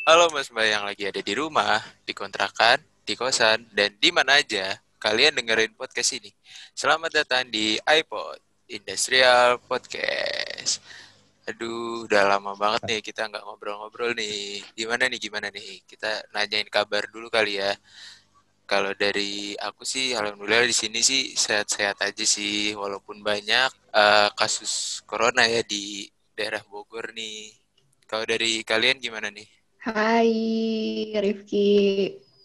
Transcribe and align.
Halo 0.00 0.32
Mas 0.32 0.48
Mbak 0.48 0.64
yang 0.64 0.84
lagi 0.88 1.04
ada 1.04 1.20
di 1.20 1.36
rumah, 1.36 1.76
di 2.08 2.16
kontrakan, 2.16 2.80
di 3.04 3.12
kosan, 3.12 3.68
dan 3.68 3.92
di 4.00 4.08
mana 4.08 4.40
aja 4.40 4.80
kalian 4.96 5.36
dengerin 5.36 5.76
podcast 5.76 6.16
ini. 6.16 6.32
Selamat 6.72 7.20
datang 7.20 7.44
di 7.52 7.76
iPod 7.84 8.40
Industrial 8.64 9.60
Podcast. 9.60 10.80
Aduh, 11.44 12.08
udah 12.08 12.32
lama 12.32 12.56
banget 12.56 12.80
nih 12.88 13.00
kita 13.04 13.28
nggak 13.28 13.44
ngobrol-ngobrol 13.44 14.16
nih. 14.16 14.64
Gimana 14.72 15.04
nih, 15.04 15.20
gimana 15.20 15.52
nih? 15.52 15.84
Kita 15.84 16.32
nanyain 16.32 16.72
kabar 16.72 17.04
dulu 17.12 17.28
kali 17.28 17.60
ya. 17.60 17.76
Kalau 18.64 18.96
dari 18.96 19.52
aku 19.60 19.84
sih, 19.84 20.16
alhamdulillah 20.16 20.64
di 20.64 20.72
sini 20.72 21.04
sih 21.04 21.36
sehat-sehat 21.36 22.00
aja 22.00 22.24
sih, 22.24 22.72
walaupun 22.72 23.20
banyak 23.20 23.68
uh, 23.92 24.32
kasus 24.32 25.04
corona 25.04 25.44
ya 25.44 25.60
di 25.60 26.08
daerah 26.32 26.64
Bogor 26.64 27.12
nih. 27.12 27.52
Kalau 28.08 28.24
dari 28.24 28.64
kalian 28.64 28.96
gimana 28.96 29.28
nih? 29.28 29.59
Hai 29.80 30.28
Rifki, 31.16 31.64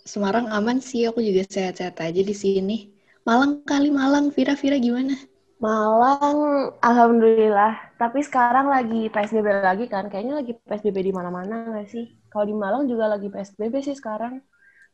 Semarang 0.08 0.48
aman 0.48 0.80
sih, 0.80 1.04
aku 1.04 1.20
juga 1.20 1.44
sehat-sehat 1.44 2.00
aja 2.00 2.24
di 2.24 2.32
sini. 2.32 2.96
Malang 3.28 3.60
kali 3.68 3.92
Malang, 3.92 4.32
Vira 4.32 4.56
Vira 4.56 4.80
gimana? 4.80 5.20
Malang, 5.60 6.72
alhamdulillah. 6.80 7.92
Tapi 8.00 8.24
sekarang 8.24 8.72
lagi 8.72 9.12
PSBB 9.12 9.52
lagi 9.52 9.92
kan? 9.92 10.08
Kayaknya 10.08 10.40
lagi 10.40 10.56
PSBB 10.64 11.12
di 11.12 11.12
mana-mana 11.12 11.76
nggak 11.76 11.92
sih? 11.92 12.08
Kalau 12.32 12.48
di 12.48 12.56
Malang 12.56 12.88
juga 12.88 13.12
lagi 13.12 13.28
PSBB 13.28 13.84
sih 13.84 14.00
sekarang. 14.00 14.40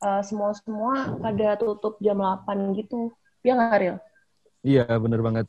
Uh, 0.02 0.26
semua-semua 0.26 1.22
pada 1.22 1.62
tutup 1.62 2.02
jam 2.02 2.17
8 2.17 2.73
gitu. 2.73 3.14
Ya 3.45 3.53
nggak, 3.53 3.78
Ril? 3.78 3.98
Iya, 4.66 4.89
bener 4.98 5.22
banget. 5.22 5.45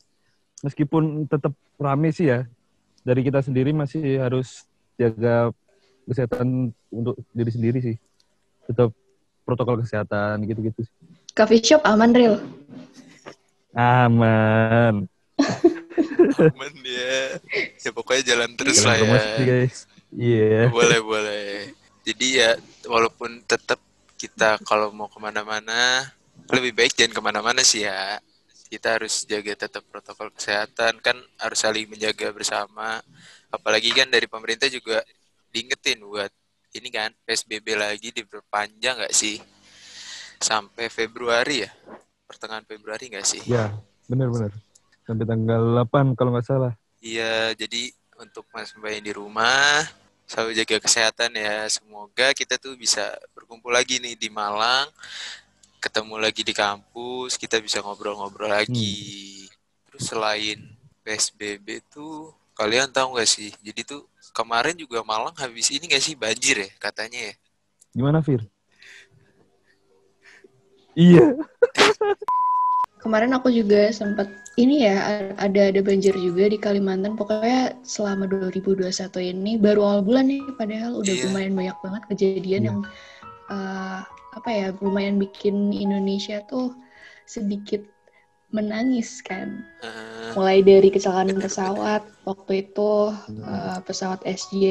Meskipun 0.61 1.25
tetap 1.25 1.57
rame 1.81 2.13
sih 2.13 2.29
ya, 2.29 2.45
dari 3.01 3.25
kita 3.25 3.41
sendiri 3.41 3.73
masih 3.73 4.21
harus 4.21 4.69
jaga 5.01 5.57
kesehatan 6.07 6.73
untuk 6.91 7.19
diri 7.33 7.51
sendiri 7.51 7.79
sih. 7.83 7.97
Tetap 8.67 8.91
protokol 9.43 9.83
kesehatan 9.83 10.43
gitu-gitu 10.47 10.87
sih. 10.87 10.95
Coffee 11.33 11.63
shop 11.65 11.83
aman, 11.89 12.13
Real? 12.13 12.37
Aman. 13.73 15.09
aman 16.39 16.75
ya. 16.85 17.41
Ya 17.81 17.91
pokoknya 17.91 18.23
jalan 18.35 18.51
terus 18.55 18.85
jalan 18.85 19.09
lah 19.09 19.25
ya. 19.41 19.45
guys. 19.45 19.89
Iya. 20.13 20.47
Yeah. 20.47 20.67
Boleh, 20.69 21.01
boleh. 21.01 21.47
Jadi 22.03 22.27
ya 22.43 22.59
walaupun 22.85 23.41
tetap 23.47 23.79
kita 24.19 24.59
kalau 24.63 24.95
mau 24.95 25.09
ke 25.11 25.19
mana-mana, 25.19 26.07
lebih 26.51 26.75
baik 26.77 26.95
jangan 26.95 27.15
ke 27.17 27.23
mana-mana 27.23 27.63
sih 27.65 27.87
ya. 27.87 28.21
Kita 28.69 28.97
harus 28.97 29.29
jaga 29.29 29.53
tetap 29.69 29.85
protokol 29.89 30.33
kesehatan, 30.33 31.01
kan 31.05 31.17
harus 31.37 31.59
saling 31.61 31.89
menjaga 31.89 32.33
bersama. 32.33 33.01
Apalagi 33.53 33.93
kan 33.93 34.09
dari 34.09 34.25
pemerintah 34.25 34.69
juga 34.69 35.05
diingetin 35.53 36.01
buat 36.03 36.33
ini 36.73 36.89
kan 36.89 37.13
PSBB 37.29 37.77
lagi 37.77 38.09
diperpanjang 38.11 39.05
nggak 39.05 39.15
sih 39.15 39.37
sampai 40.41 40.89
Februari 40.89 41.69
ya 41.69 41.71
pertengahan 42.27 42.65
Februari 42.65 43.13
nggak 43.13 43.29
sih? 43.29 43.45
Ya 43.45 43.77
benar-benar 44.09 44.51
sampai 45.05 45.25
tanggal 45.29 45.63
8 45.85 46.17
kalau 46.17 46.33
nggak 46.33 46.47
salah. 46.49 46.73
Iya 47.05 47.53
jadi 47.53 47.93
untuk 48.17 48.47
mas 48.55 48.73
mbak 48.79 48.91
yang 48.97 49.05
di 49.05 49.13
rumah 49.13 49.85
selalu 50.25 50.57
jaga 50.57 50.77
kesehatan 50.81 51.35
ya 51.37 51.69
semoga 51.69 52.33
kita 52.33 52.57
tuh 52.57 52.79
bisa 52.79 53.05
berkumpul 53.37 53.75
lagi 53.75 54.01
nih 54.01 54.17
di 54.17 54.33
Malang 54.33 54.89
ketemu 55.83 56.15
lagi 56.17 56.47
di 56.47 56.55
kampus 56.55 57.35
kita 57.37 57.59
bisa 57.59 57.83
ngobrol-ngobrol 57.83 58.49
lagi 58.49 59.45
hmm. 59.45 59.53
terus 59.91 60.05
selain 60.09 60.63
PSBB 61.03 61.83
tuh 61.91 62.31
kalian 62.55 62.89
tahu 62.95 63.19
nggak 63.19 63.29
sih 63.29 63.51
jadi 63.61 63.83
tuh 63.83 64.07
kemarin 64.33 64.75
juga 64.75 65.05
Malang 65.05 65.37
habis 65.37 65.69
ini 65.71 65.85
gak 65.87 66.03
sih 66.03 66.17
banjir 66.17 66.65
ya 66.65 66.71
katanya 66.81 67.31
ya? 67.31 67.35
Gimana 67.93 68.25
Fir? 68.25 68.49
Iya. 70.97 71.37
Kemarin 73.03 73.35
aku 73.35 73.51
juga 73.51 73.91
sempat 73.91 74.31
ini 74.61 74.87
ya 74.87 74.97
ada 75.41 75.73
ada 75.73 75.81
banjir 75.83 76.15
juga 76.15 76.49
di 76.49 76.59
Kalimantan. 76.61 77.17
Pokoknya 77.17 77.77
selama 77.85 78.29
2021 78.29 78.89
ini 79.21 79.59
baru 79.59 79.81
awal 79.83 80.01
bulan 80.07 80.29
nih 80.29 80.45
padahal 80.55 81.01
udah 81.01 81.15
iya. 81.15 81.25
lumayan 81.29 81.53
banyak 81.57 81.77
banget 81.83 82.03
kejadian 82.13 82.63
iya. 82.63 82.69
yang 82.69 82.79
uh, 83.51 84.01
apa 84.33 84.49
ya 84.49 84.67
lumayan 84.81 85.21
bikin 85.21 85.77
Indonesia 85.77 86.41
tuh 86.49 86.73
sedikit 87.29 87.85
menangis 88.53 89.25
kan. 89.25 89.65
Uh, 89.81 90.37
Mulai 90.37 90.61
dari 90.65 90.89
kecelakaan 90.93 91.41
pesawat 91.41 92.05
waktu 92.29 92.69
itu 92.69 93.13
uh, 93.43 93.79
pesawat 93.85 94.21
SJ 94.25 94.65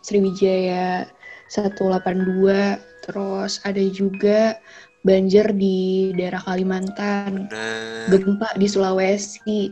Sriwijaya 0.00 1.10
182 1.50 3.04
terus 3.04 3.60
ada 3.68 3.82
juga 3.92 4.58
banjir 5.04 5.52
di 5.52 6.10
daerah 6.16 6.40
Kalimantan, 6.40 7.52
uh, 7.52 8.08
gempa 8.08 8.56
di 8.56 8.66
Sulawesi. 8.66 9.68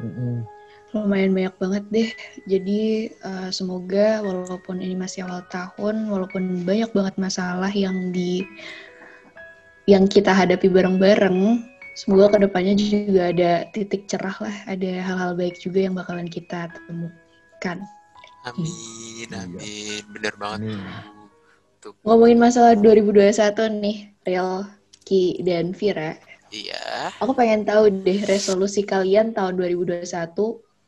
Uh, 0.00 0.40
Lumayan 0.92 1.32
banyak 1.32 1.56
banget 1.56 1.84
deh. 1.88 2.10
Jadi 2.48 3.08
uh, 3.24 3.48
semoga 3.48 4.20
walaupun 4.20 4.80
ini 4.80 4.92
masih 4.92 5.24
awal 5.24 5.40
tahun, 5.48 6.08
walaupun 6.08 6.68
banyak 6.68 6.92
banget 6.92 7.14
masalah 7.16 7.72
yang 7.72 8.12
di 8.12 8.44
yang 9.88 10.04
kita 10.04 10.30
hadapi 10.30 10.68
bareng-bareng, 10.68 11.64
semoga 11.92 12.36
ke 12.36 12.38
depannya 12.48 12.74
juga 12.76 13.32
ada 13.32 13.52
titik 13.70 14.08
cerah 14.08 14.36
lah, 14.40 14.56
ada 14.68 14.90
hal-hal 15.00 15.32
baik 15.36 15.60
juga 15.60 15.84
yang 15.84 15.94
bakalan 15.96 16.28
kita 16.28 16.72
temukan. 16.88 17.78
Amin, 18.42 19.28
iya. 19.30 19.38
amin, 19.46 20.02
bener 20.10 20.34
banget. 20.34 20.80
Tuh. 21.78 21.94
Ngomongin 22.02 22.38
masalah 22.38 22.74
2021 22.78 23.34
nih, 23.82 23.98
Real, 24.26 24.66
Ki, 25.06 25.38
dan 25.46 25.74
Vira. 25.74 26.18
Iya. 26.52 27.10
Aku 27.22 27.32
pengen 27.32 27.64
tahu 27.64 27.88
deh 28.02 28.20
resolusi 28.28 28.84
kalian 28.84 29.32
tahun 29.32 29.56
2021 29.56 30.04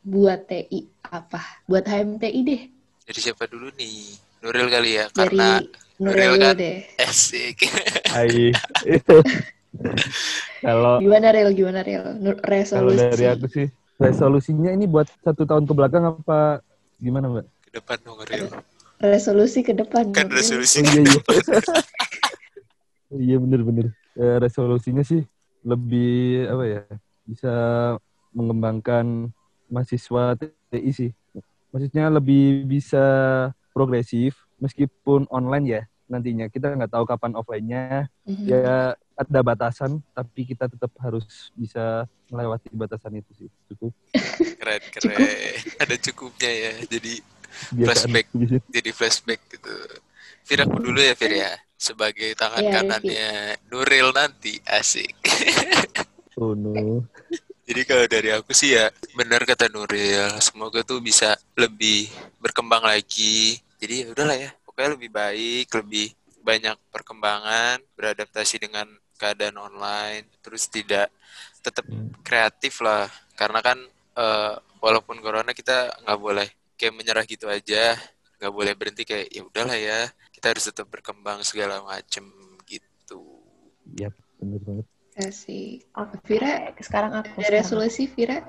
buat 0.05 0.39
TI 0.45 0.85
apa? 1.09 1.41
Buat 1.65 1.89
HMTI 1.89 2.39
deh. 2.45 2.61
Dari 3.07 3.19
siapa 3.19 3.49
dulu 3.49 3.71
nih? 3.73 4.19
Nuril 4.45 4.67
kali 4.69 4.91
ya, 5.01 5.05
Dari 5.09 5.17
karena 5.17 5.47
Nuril, 5.97 6.31
Nuril 6.31 6.33
kan 6.37 6.55
deh. 6.59 6.77
Asik. 7.01 7.57
Hai. 8.13 8.53
Kalau 10.65 10.97
gimana 10.99 11.27
real 11.31 11.49
gimana 11.53 11.81
real 11.85 12.17
resolusi? 12.41 12.75
Kalau 12.79 12.91
dari 12.95 13.25
aku 13.29 13.45
sih 13.51 13.67
resolusinya 13.95 14.71
ini 14.73 14.85
buat 14.89 15.07
satu 15.23 15.47
tahun 15.47 15.63
ke 15.69 15.73
belakang 15.75 16.03
apa 16.03 16.63
gimana 16.99 17.25
mbak? 17.31 17.45
Ke 17.69 17.69
depan 17.79 17.97
dong 18.03 18.19
real. 18.25 18.49
Resolusi 18.99 19.59
ke 19.61 19.75
depan. 19.75 20.15
Kan 20.15 20.31
resolusi 20.31 20.81
oh, 20.81 20.87
iya, 20.87 21.01
iya. 21.03 21.19
iya 23.31 23.37
bener-bener. 23.39 23.91
Ya, 24.15 24.39
resolusinya 24.39 25.03
sih 25.03 25.27
lebih 25.65 26.47
apa 26.47 26.63
ya 26.63 26.81
bisa 27.27 27.53
mengembangkan 28.31 29.29
mahasiswa 29.67 30.39
TI 30.71 30.91
sih. 30.95 31.11
Maksudnya 31.75 32.07
lebih 32.07 32.63
bisa 32.63 33.03
progresif 33.75 34.47
meskipun 34.63 35.27
online 35.27 35.65
ya 35.67 35.81
nantinya. 36.09 36.49
Kita 36.49 36.73
nggak 36.73 36.91
tahu 36.91 37.05
kapan 37.05 37.33
offline-nya. 37.37 38.09
Mm-hmm. 38.25 38.47
ya 38.49 38.97
ada 39.15 39.39
batasan 39.45 40.01
tapi 40.11 40.43
kita 40.43 40.67
tetap 40.67 40.91
harus 40.99 41.53
bisa 41.55 42.09
melewati 42.27 42.69
batasan 42.73 43.21
itu 43.21 43.31
sih. 43.35 43.49
Cukup. 43.71 43.91
Keren 44.59 44.83
keren. 44.91 45.15
Cukup. 45.15 45.81
ada 45.81 45.95
cukupnya 46.01 46.51
ya. 46.51 46.73
Jadi 46.89 47.13
Biasa 47.71 47.87
flashback. 47.87 48.27
gitu. 48.35 48.57
jadi 48.67 48.89
flashback 48.91 49.41
gitu. 49.47 49.75
Fir 50.43 50.59
aku 50.61 50.77
dulu 50.81 50.99
ya 50.99 51.13
Fir 51.15 51.31
ya. 51.31 51.53
Sebagai 51.75 52.35
tangan 52.35 52.63
yeah, 52.63 52.73
kanannya 52.73 53.29
yeah. 53.55 53.69
Nuril 53.71 54.11
nanti. 54.11 54.59
Asik. 54.65 55.15
Oh 56.35 56.51
no 56.51 57.07
jadi 57.65 57.81
kalau 57.81 58.05
dari 58.05 58.29
aku 58.29 58.53
sih 58.53 58.77
ya 58.77 58.93
benar 59.17 59.41
kata 59.41 59.73
Nuril 59.73 60.29
semoga 60.37 60.85
tuh 60.85 61.01
bisa 61.01 61.33
lebih 61.57 62.13
berkembang 62.37 62.85
lagi. 62.85 63.57
Jadi 63.81 64.05
ya 64.05 64.07
udahlah 64.13 64.37
ya 64.37 64.49
pokoknya 64.75 64.91
lebih 64.99 65.11
baik, 65.15 65.67
lebih 65.71 66.07
banyak 66.43 66.75
perkembangan, 66.91 67.79
beradaptasi 67.95 68.59
dengan 68.59 68.91
keadaan 69.15 69.55
online, 69.55 70.27
terus 70.43 70.67
tidak 70.67 71.07
tetap 71.63 71.87
hmm. 71.87 72.19
kreatif 72.19 72.83
lah, 72.83 73.07
karena 73.39 73.63
kan 73.63 73.79
uh, 74.19 74.59
walaupun 74.83 75.23
corona 75.23 75.55
kita 75.55 75.95
nggak 76.03 76.19
boleh 76.19 76.47
kayak 76.75 76.91
menyerah 76.91 77.23
gitu 77.23 77.47
aja, 77.47 77.95
nggak 78.37 78.51
boleh 78.51 78.75
berhenti 78.75 79.07
kayak 79.07 79.31
ya 79.31 79.41
udahlah 79.47 79.79
ya, 79.79 80.11
kita 80.35 80.51
harus 80.51 80.67
tetap 80.67 80.91
berkembang 80.91 81.39
segala 81.47 81.79
macem 81.79 82.27
gitu. 82.67 83.39
Iya, 83.95 84.11
benar 84.43 84.59
banget. 84.59 84.85
Kasih. 85.15 85.79
Oke, 85.95 86.19
Vira, 86.27 86.75
sekarang 86.83 87.23
aku. 87.23 87.39
Ada 87.39 87.63
resolusi, 87.63 88.11
Vira? 88.11 88.43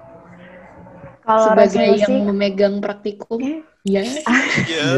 Kalau 1.26 1.46
sebagai 1.50 1.82
resolusi, 1.82 2.02
yang 2.06 2.14
memegang 2.30 2.74
praktikum, 2.78 3.66
Iya. 3.86 4.02
Iya. 4.70 4.88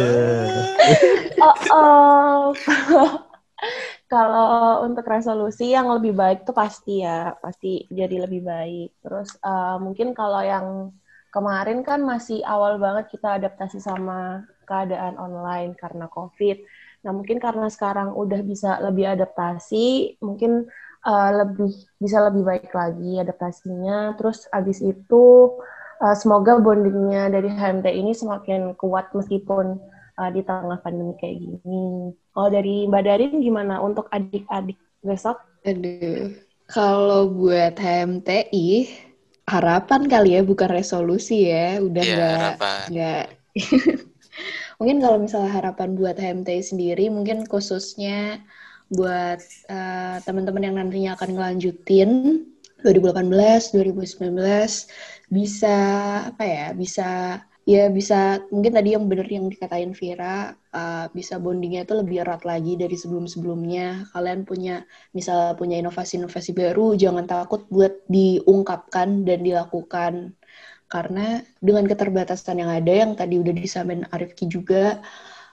Oh, 1.38 1.54
oh. 1.70 2.50
Kalau 4.12 4.82
untuk 4.88 5.04
resolusi 5.04 5.76
yang 5.76 5.92
lebih 5.92 6.16
baik 6.16 6.48
tuh 6.48 6.56
pasti 6.56 7.04
ya, 7.04 7.36
pasti 7.38 7.84
jadi 7.92 8.24
lebih 8.24 8.40
baik. 8.40 9.04
Terus 9.04 9.36
uh, 9.44 9.76
mungkin 9.76 10.16
kalau 10.16 10.40
yang 10.40 10.96
kemarin 11.28 11.84
kan 11.84 12.00
masih 12.00 12.40
awal 12.40 12.80
banget 12.80 13.12
kita 13.12 13.36
adaptasi 13.36 13.78
sama 13.78 14.48
keadaan 14.64 15.20
online 15.20 15.76
karena 15.76 16.08
COVID. 16.08 16.56
Nah, 17.04 17.12
mungkin 17.12 17.36
karena 17.36 17.68
sekarang 17.68 18.16
udah 18.16 18.40
bisa 18.40 18.80
lebih 18.80 19.12
adaptasi, 19.12 20.16
mungkin 20.24 20.64
uh, 21.04 21.30
lebih 21.44 21.72
bisa 22.00 22.24
lebih 22.24 22.42
baik 22.48 22.72
lagi 22.72 23.20
adaptasinya. 23.20 24.16
Terus 24.16 24.48
abis 24.48 24.80
itu 24.80 25.24
uh, 26.02 26.16
semoga 26.16 26.58
bondingnya 26.58 27.30
dari 27.30 27.50
HMT 27.50 27.86
ini 27.90 28.12
semakin 28.14 28.74
kuat 28.78 29.10
meskipun 29.14 29.78
uh, 30.18 30.30
di 30.34 30.42
tengah 30.42 30.78
pandemi 30.82 31.14
kayak 31.18 31.38
gini. 31.38 32.14
Kalau 32.34 32.48
dari 32.50 32.86
Mbak 32.86 33.02
Darin 33.06 33.32
gimana 33.42 33.82
untuk 33.82 34.10
adik-adik 34.10 34.78
besok? 35.02 35.38
Aduh, 35.66 36.34
kalau 36.70 37.30
buat 37.30 37.78
HMTI 37.78 38.88
harapan 39.48 40.04
kali 40.06 40.36
ya 40.36 40.42
bukan 40.44 40.68
resolusi 40.68 41.48
ya, 41.48 41.80
udah 41.80 42.02
Iya, 42.04 42.16
nggak 42.16 42.54
nggak. 42.92 43.26
mungkin 44.78 44.98
kalau 45.02 45.18
misalnya 45.18 45.50
harapan 45.50 45.98
buat 45.98 46.20
HMTI 46.20 46.62
sendiri, 46.62 47.10
mungkin 47.10 47.48
khususnya 47.48 48.44
buat 48.88 49.40
eh, 49.68 50.16
teman-teman 50.24 50.64
yang 50.64 50.76
nantinya 50.80 51.12
akan 51.16 51.36
ngelanjutin 51.36 52.10
2018, 52.86 53.74
2019 53.74 55.17
bisa 55.28 55.76
apa 56.32 56.44
ya, 56.44 56.66
bisa 56.72 57.08
ya 57.68 57.92
bisa 57.92 58.40
mungkin 58.48 58.72
tadi 58.72 58.96
yang 58.96 59.04
bener 59.12 59.28
yang 59.28 59.52
dikatain 59.52 59.92
Vira 59.92 60.56
uh, 60.72 61.04
bisa 61.12 61.36
bondingnya 61.36 61.84
itu 61.84 61.94
lebih 62.00 62.24
erat 62.24 62.42
lagi 62.48 62.80
dari 62.80 62.96
sebelum-sebelumnya. 62.96 64.08
Kalian 64.12 64.48
punya 64.48 64.82
misal 65.12 65.52
punya 65.60 65.76
inovasi-inovasi 65.80 66.56
baru 66.56 66.96
jangan 66.96 67.28
takut 67.28 67.68
buat 67.68 68.04
diungkapkan 68.08 69.28
dan 69.28 69.44
dilakukan. 69.44 70.32
Karena 70.88 71.44
dengan 71.60 71.84
keterbatasan 71.84 72.64
yang 72.64 72.72
ada 72.72 72.92
yang 72.92 73.12
tadi 73.12 73.36
udah 73.36 73.52
disampaikan 73.52 74.08
Arifki 74.08 74.48
juga 74.48 75.04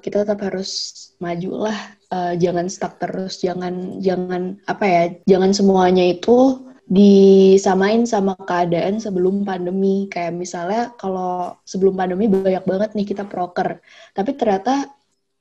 kita 0.05 0.21
tetap 0.21 0.45
harus 0.45 0.93
maju 1.17 1.65
lah 1.65 1.79
uh, 2.13 2.33
jangan 2.37 2.69
stuck 2.69 3.01
terus 3.01 3.41
jangan 3.41 3.97
jangan 4.05 4.61
apa 4.69 4.85
ya 4.85 5.03
jangan 5.25 5.49
semuanya 5.49 6.05
itu 6.13 6.61
disamain 6.85 8.05
sama 8.05 8.37
keadaan 8.37 9.01
sebelum 9.01 9.41
pandemi. 9.41 10.05
Kayak 10.09 10.33
misalnya 10.37 10.81
kalau 11.01 11.57
sebelum 11.65 11.97
pandemi 11.97 12.29
banyak 12.29 12.63
banget 12.65 12.89
nih 12.93 13.07
kita 13.09 13.25
proker. 13.25 13.81
Tapi 14.13 14.31
ternyata 14.37 14.93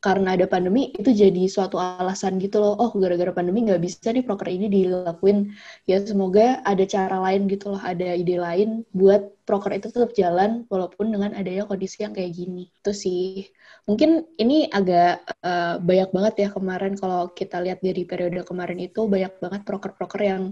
karena 0.04 0.36
ada 0.36 0.44
pandemi 0.44 0.92
itu 0.92 1.16
jadi 1.16 1.48
suatu 1.48 1.80
alasan 1.80 2.36
gitu 2.36 2.60
loh. 2.60 2.76
Oh 2.76 2.92
gara-gara 2.92 3.32
pandemi 3.32 3.64
nggak 3.64 3.80
bisa 3.80 4.12
nih 4.12 4.20
proker 4.20 4.52
ini 4.52 4.68
dilakuin. 4.68 5.56
Ya 5.88 5.96
semoga 6.04 6.60
ada 6.60 6.84
cara 6.84 7.16
lain 7.24 7.48
gitu 7.48 7.72
loh. 7.72 7.80
Ada 7.80 8.12
ide 8.12 8.36
lain 8.36 8.84
buat 8.92 9.32
proker 9.48 9.72
itu 9.72 9.88
tetap 9.88 10.12
jalan 10.12 10.68
walaupun 10.68 11.08
dengan 11.08 11.32
adanya 11.32 11.64
kondisi 11.64 12.04
yang 12.04 12.12
kayak 12.12 12.36
gini. 12.36 12.68
Itu 12.84 12.92
sih. 12.92 13.48
Mungkin 13.88 14.36
ini 14.40 14.68
agak 14.68 15.24
uh, 15.40 15.80
banyak 15.80 16.10
banget 16.12 16.34
ya 16.36 16.48
kemarin 16.52 16.92
kalau 17.00 17.32
kita 17.32 17.64
lihat 17.64 17.80
dari 17.80 18.04
periode 18.04 18.44
kemarin 18.44 18.80
itu 18.80 19.08
banyak 19.08 19.40
banget 19.40 19.60
proker-proker 19.64 20.20
yang 20.20 20.42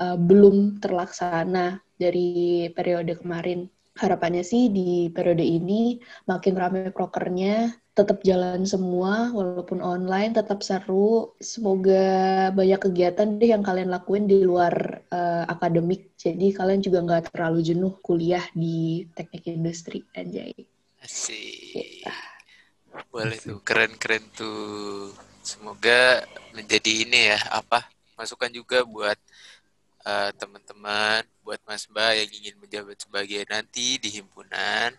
uh, 0.00 0.16
belum 0.16 0.80
terlaksana 0.82 1.80
dari 1.96 2.68
periode 2.72 3.16
kemarin. 3.18 3.68
Harapannya 3.96 4.44
sih 4.44 4.68
di 4.68 5.08
periode 5.08 5.40
ini 5.40 5.96
makin 6.28 6.52
ramai 6.52 6.92
prokernya, 6.92 7.72
tetap 7.96 8.20
jalan 8.20 8.68
semua 8.68 9.32
walaupun 9.32 9.80
online, 9.80 10.36
tetap 10.36 10.60
seru. 10.60 11.32
Semoga 11.40 12.52
banyak 12.52 12.76
kegiatan 12.76 13.40
deh 13.40 13.56
yang 13.56 13.64
kalian 13.64 13.88
lakuin 13.88 14.28
di 14.28 14.44
luar 14.44 15.00
uh, 15.08 15.48
akademik. 15.48 16.12
Jadi 16.20 16.52
kalian 16.52 16.84
juga 16.84 17.00
nggak 17.08 17.32
terlalu 17.32 17.64
jenuh 17.64 17.96
kuliah 18.04 18.44
di 18.52 19.08
teknik 19.16 19.48
industri 19.48 20.04
aja. 20.12 20.44
Asik. 21.00 22.04
Boleh 23.08 23.40
tuh, 23.40 23.64
keren-keren 23.64 24.28
tuh. 24.36 25.08
Semoga 25.40 26.20
menjadi 26.52 27.06
ini 27.08 27.32
ya, 27.32 27.40
apa, 27.48 27.88
masukan 28.18 28.52
juga 28.52 28.84
buat 28.84 29.16
uh, 30.06 30.30
teman-teman, 30.38 31.26
buat 31.42 31.58
Mas 31.66 31.90
Mbak 31.90 32.12
yang 32.14 32.30
ingin 32.30 32.54
menjabat 32.62 32.96
sebagai 33.02 33.42
nanti 33.50 33.98
di 33.98 34.08
himpunan. 34.14 34.94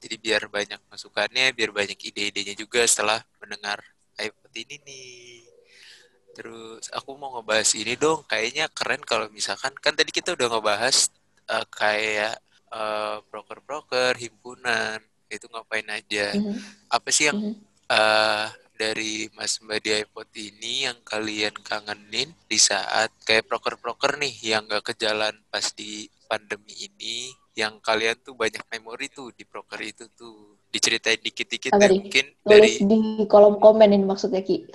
Jadi 0.00 0.16
biar 0.16 0.48
banyak 0.48 0.80
masukannya, 0.88 1.52
biar 1.52 1.70
banyak 1.74 1.98
ide-idenya 1.98 2.56
juga 2.56 2.80
setelah 2.88 3.20
mendengar 3.42 3.82
iPod 4.16 4.52
ini 4.56 4.76
nih. 4.86 5.44
Terus 6.32 6.88
aku 6.94 7.18
mau 7.18 7.36
ngebahas 7.36 7.70
ini 7.76 7.98
dong, 7.98 8.24
kayaknya 8.24 8.70
keren 8.72 9.02
kalau 9.04 9.28
misalkan, 9.28 9.74
kan 9.76 9.92
tadi 9.92 10.08
kita 10.14 10.32
udah 10.32 10.56
ngebahas 10.56 11.10
uh, 11.52 11.66
kayak 11.68 12.40
uh, 12.72 13.20
broker-broker, 13.28 14.16
himpunan, 14.16 15.02
itu 15.28 15.44
ngapain 15.50 15.84
aja. 15.90 16.32
Mm 16.32 16.40
-hmm. 16.48 16.56
Apa 16.88 17.08
sih 17.12 17.28
yang 17.28 17.36
mm 17.36 17.52
-hmm. 17.52 17.92
uh, 17.92 18.46
dari 18.80 19.28
Mas 19.36 19.60
Mbak 19.60 19.78
di 19.84 19.90
iPod 19.92 20.28
ini 20.32 20.88
yang 20.88 20.96
kalian 21.04 21.52
kangenin 21.60 22.32
di 22.48 22.56
saat 22.56 23.12
kayak 23.28 23.44
proker-proker 23.44 24.16
nih 24.16 24.56
yang 24.56 24.64
gak 24.64 24.88
ke 24.88 24.92
jalan 24.96 25.36
pas 25.52 25.68
di 25.76 26.08
pandemi 26.24 26.72
ini 26.80 27.28
yang 27.52 27.76
kalian 27.84 28.16
tuh 28.24 28.32
banyak 28.32 28.64
memori 28.72 29.12
tuh 29.12 29.36
di 29.36 29.44
proker 29.44 29.76
itu 29.84 30.08
tuh. 30.16 30.56
Diceritain 30.70 31.18
dikit-dikit 31.18 31.74
deh 31.74 31.90
mungkin 31.90 32.24
dari 32.46 32.78
di 32.78 33.26
kolom 33.26 33.58
komen 33.58 33.90
ini 33.90 34.06
maksudnya 34.06 34.38
Ki? 34.38 34.70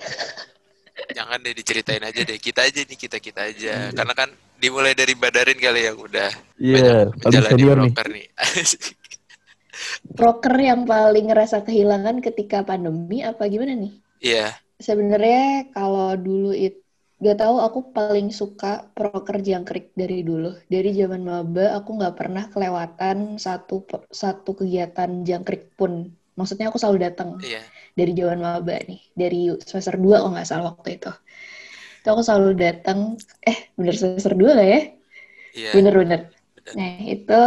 Jangan 1.16 1.40
deh 1.40 1.56
diceritain 1.56 2.04
aja 2.04 2.20
deh 2.20 2.36
kita 2.36 2.68
aja 2.68 2.84
nih 2.84 2.98
kita 3.00 3.16
kita 3.16 3.48
aja. 3.48 3.90
Karena 3.96 4.12
kan 4.12 4.28
dimulai 4.60 4.92
dari 4.92 5.16
Badarin 5.16 5.56
kali 5.56 5.88
yang 5.88 5.96
udah 5.96 6.30
yeah, 6.60 7.08
banyak 7.08 7.08
menjalani 7.24 7.62
proker 7.64 8.06
nih, 8.12 8.26
nih. 8.28 8.28
Proker 10.16 10.56
yang 10.56 10.88
paling 10.88 11.28
ngerasa 11.28 11.62
kehilangan 11.66 12.24
ketika 12.24 12.62
pandemi 12.64 13.20
apa 13.22 13.46
gimana 13.50 13.76
nih? 13.76 13.94
Iya. 14.22 14.36
Yeah. 14.36 14.50
Sebenarnya 14.76 15.72
kalau 15.72 16.12
dulu 16.20 16.52
itu 16.52 16.80
gak 17.16 17.40
tahu 17.40 17.56
aku 17.64 17.78
paling 17.96 18.28
suka 18.28 18.92
proker 18.92 19.40
jangkrik 19.40 19.96
dari 19.96 20.20
dulu. 20.20 20.52
Dari 20.68 20.92
zaman 20.92 21.24
maba 21.24 21.80
aku 21.80 21.96
nggak 21.96 22.16
pernah 22.16 22.44
kelewatan 22.52 23.40
satu 23.40 23.88
satu 24.12 24.52
kegiatan 24.52 25.24
jangkrik 25.24 25.72
pun. 25.80 26.12
Maksudnya 26.36 26.68
aku 26.68 26.76
selalu 26.76 27.08
datang. 27.08 27.40
Iya. 27.40 27.64
Dari 27.96 28.12
zaman 28.12 28.44
maba 28.44 28.76
nih, 28.84 29.00
dari 29.16 29.48
semester 29.64 29.96
2 29.96 30.20
kalau 30.20 30.32
nggak 30.36 30.48
salah 30.48 30.76
waktu 30.76 31.00
itu. 31.00 31.12
Itu 32.04 32.08
aku 32.12 32.20
selalu 32.20 32.50
datang. 32.60 33.16
Eh, 33.40 33.72
bener 33.80 33.96
semester 33.96 34.36
2 34.36 34.52
gak 34.52 34.68
ya? 34.68 34.80
Iya. 35.56 35.70
Bener-bener. 35.72 36.20
Nah, 36.76 36.92
itu 37.00 37.40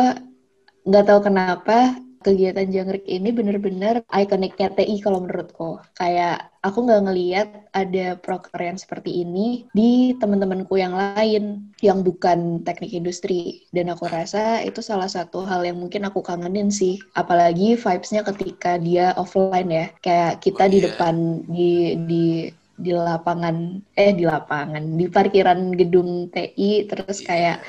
nggak 0.90 1.06
tahu 1.06 1.20
kenapa 1.30 2.02
kegiatan 2.22 2.68
jangkrik 2.70 3.06
ini 3.08 3.30
bener-bener 3.32 4.04
ikoniknya 4.12 4.72
TI 4.76 5.00
kalau 5.00 5.24
menurutku. 5.24 5.80
Kayak 5.96 6.52
aku 6.60 6.86
nggak 6.86 7.04
ngeliat 7.08 7.50
ada 7.72 8.20
proker 8.20 8.60
yang 8.60 8.76
seperti 8.76 9.24
ini 9.24 9.68
di 9.72 10.14
teman-temanku 10.20 10.76
yang 10.76 10.94
lain 10.96 11.72
yang 11.80 12.04
bukan 12.04 12.64
teknik 12.68 12.92
industri. 12.92 13.64
Dan 13.72 13.92
aku 13.92 14.08
rasa 14.08 14.60
itu 14.64 14.84
salah 14.84 15.08
satu 15.08 15.48
hal 15.48 15.64
yang 15.64 15.80
mungkin 15.80 16.08
aku 16.08 16.20
kangenin 16.20 16.70
sih. 16.70 17.00
Apalagi 17.16 17.80
vibes-nya 17.80 18.28
ketika 18.28 18.76
dia 18.78 19.16
offline 19.16 19.72
ya. 19.72 19.86
Kayak 20.04 20.44
kita 20.44 20.64
oh, 20.68 20.72
di 20.72 20.78
iya. 20.80 20.86
depan 20.92 21.16
di 21.48 21.72
di 22.08 22.26
di 22.80 22.96
lapangan 22.96 23.84
eh 24.00 24.16
di 24.16 24.24
lapangan 24.24 24.96
di 24.96 25.12
parkiran 25.12 25.76
gedung 25.76 26.32
TI 26.32 26.88
terus 26.88 27.20
kayak 27.20 27.60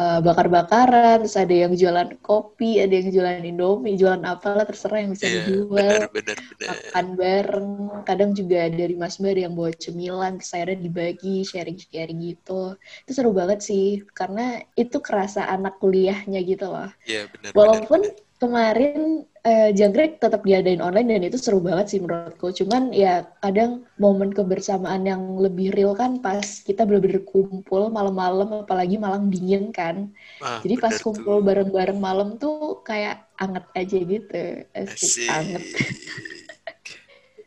uh, 0.00 0.18
bakar-bakaran, 0.24 1.20
terus 1.20 1.36
ada 1.36 1.52
yang 1.52 1.72
jualan 1.76 2.16
kopi, 2.24 2.80
ada 2.80 2.94
yang 2.96 3.12
jualan 3.12 3.44
indomie, 3.44 4.00
jualan 4.00 4.24
apalah 4.24 4.64
terserah 4.64 5.04
yang 5.04 5.12
bisa 5.12 5.28
Iya, 5.28 5.44
dijual. 5.44 6.08
benar 6.08 6.08
benar. 6.16 6.36
Makan 6.64 7.06
bareng, 7.20 7.70
kadang 8.08 8.30
juga 8.32 8.60
dari 8.72 8.94
Mas 8.96 9.20
Mbak 9.20 9.30
ada 9.36 9.42
yang 9.44 9.54
bawa 9.54 9.70
cemilan, 9.76 10.32
terus 10.40 10.52
akhirnya 10.56 10.78
dibagi, 10.80 11.36
sharing-sharing 11.44 12.18
gitu. 12.24 12.62
Itu 13.04 13.10
seru 13.12 13.30
banget 13.36 13.60
sih, 13.60 14.00
karena 14.16 14.64
itu 14.74 14.96
kerasa 15.04 15.44
anak 15.52 15.76
kuliahnya 15.78 16.40
gitu 16.40 16.72
loh. 16.72 16.88
Iya, 17.04 17.28
benar 17.28 17.50
Walaupun 17.52 18.00
benar. 18.08 18.28
Kemarin 18.40 19.28
eh, 19.44 19.70
jangkrik 19.78 20.16
tetap 20.22 20.40
diadain 20.48 20.80
online 20.80 21.08
dan 21.16 21.22
itu 21.28 21.38
seru 21.40 21.60
banget 21.60 21.86
sih 21.92 22.00
menurutku. 22.00 22.48
Cuman 22.58 22.82
ya 22.96 23.28
kadang 23.44 23.84
momen 24.00 24.32
kebersamaan 24.32 25.04
yang 25.04 25.22
lebih 25.44 25.70
real 25.76 25.92
kan 25.92 26.24
pas 26.24 26.44
kita 26.64 26.88
bener-bener 26.88 27.20
kumpul 27.28 27.92
malam-malam, 27.92 28.64
apalagi 28.64 28.96
malam 28.96 29.28
dingin 29.28 29.70
kan. 29.70 30.08
Ah, 30.40 30.58
Jadi 30.64 30.74
pas 30.80 30.96
kumpul 31.04 31.44
bareng-bareng 31.44 32.00
malam 32.00 32.40
tuh 32.40 32.80
kayak 32.88 33.28
anget 33.36 33.64
aja 33.76 33.96
gitu. 34.00 34.42
Asik, 34.72 34.96
Asik. 34.96 35.28
anget. 35.28 35.64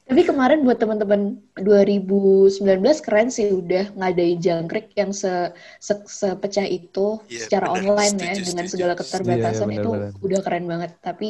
Tapi 0.04 0.22
kemarin 0.28 0.68
buat 0.68 0.84
teman-teman 0.84 1.40
2019 1.56 2.60
keren 3.00 3.32
sih 3.32 3.56
udah 3.56 3.96
ngadain 3.96 4.36
jangkrik 4.36 4.92
yang 5.00 5.16
se, 5.16 5.32
se 5.80 5.96
sepecah 6.04 6.68
itu 6.68 7.24
Iya, 7.32 7.48
secara 7.48 7.72
benar. 7.72 7.80
online 7.88 8.16
ya 8.20 8.34
Setuju, 8.36 8.48
dengan 8.52 8.66
segala 8.68 8.94
keterbatasan 9.00 9.70
Iya, 9.72 9.74
iya, 9.74 9.80
itu 9.80 9.90
benar-benar. 9.96 10.26
udah 10.28 10.40
keren 10.44 10.66
banget. 10.68 10.92
Tapi 11.00 11.30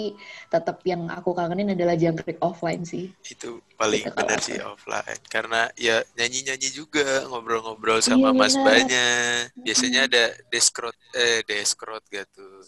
tetap 0.50 0.77
yang 0.89 1.06
aku 1.13 1.32
kangenin 1.38 1.77
adalah 1.77 1.94
jangkrik 1.94 2.42
offline 2.42 2.82
sih. 2.82 3.13
Itu 3.30 3.62
paling 3.77 4.10
Gitu 4.10 4.18
benar 4.18 4.39
sih 4.42 4.58
offline. 4.58 5.22
Karena 5.30 5.62
ya 5.77 6.01
nyanyi-nyanyi 6.18 6.70
juga, 6.74 7.30
ngobrol-ngobrol 7.30 8.01
sama 8.01 8.34
Mas 8.34 8.58
benar. 8.58 8.89
Banya. 8.89 9.08
Biasanya 9.53 10.10
ada 10.10 10.24
deskrot 10.50 10.98
eh 11.13 11.46
deskrot 11.46 12.01
gak 12.10 12.25
tuh. 12.34 12.65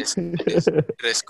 Des, 0.00 0.12
des, 1.04 1.20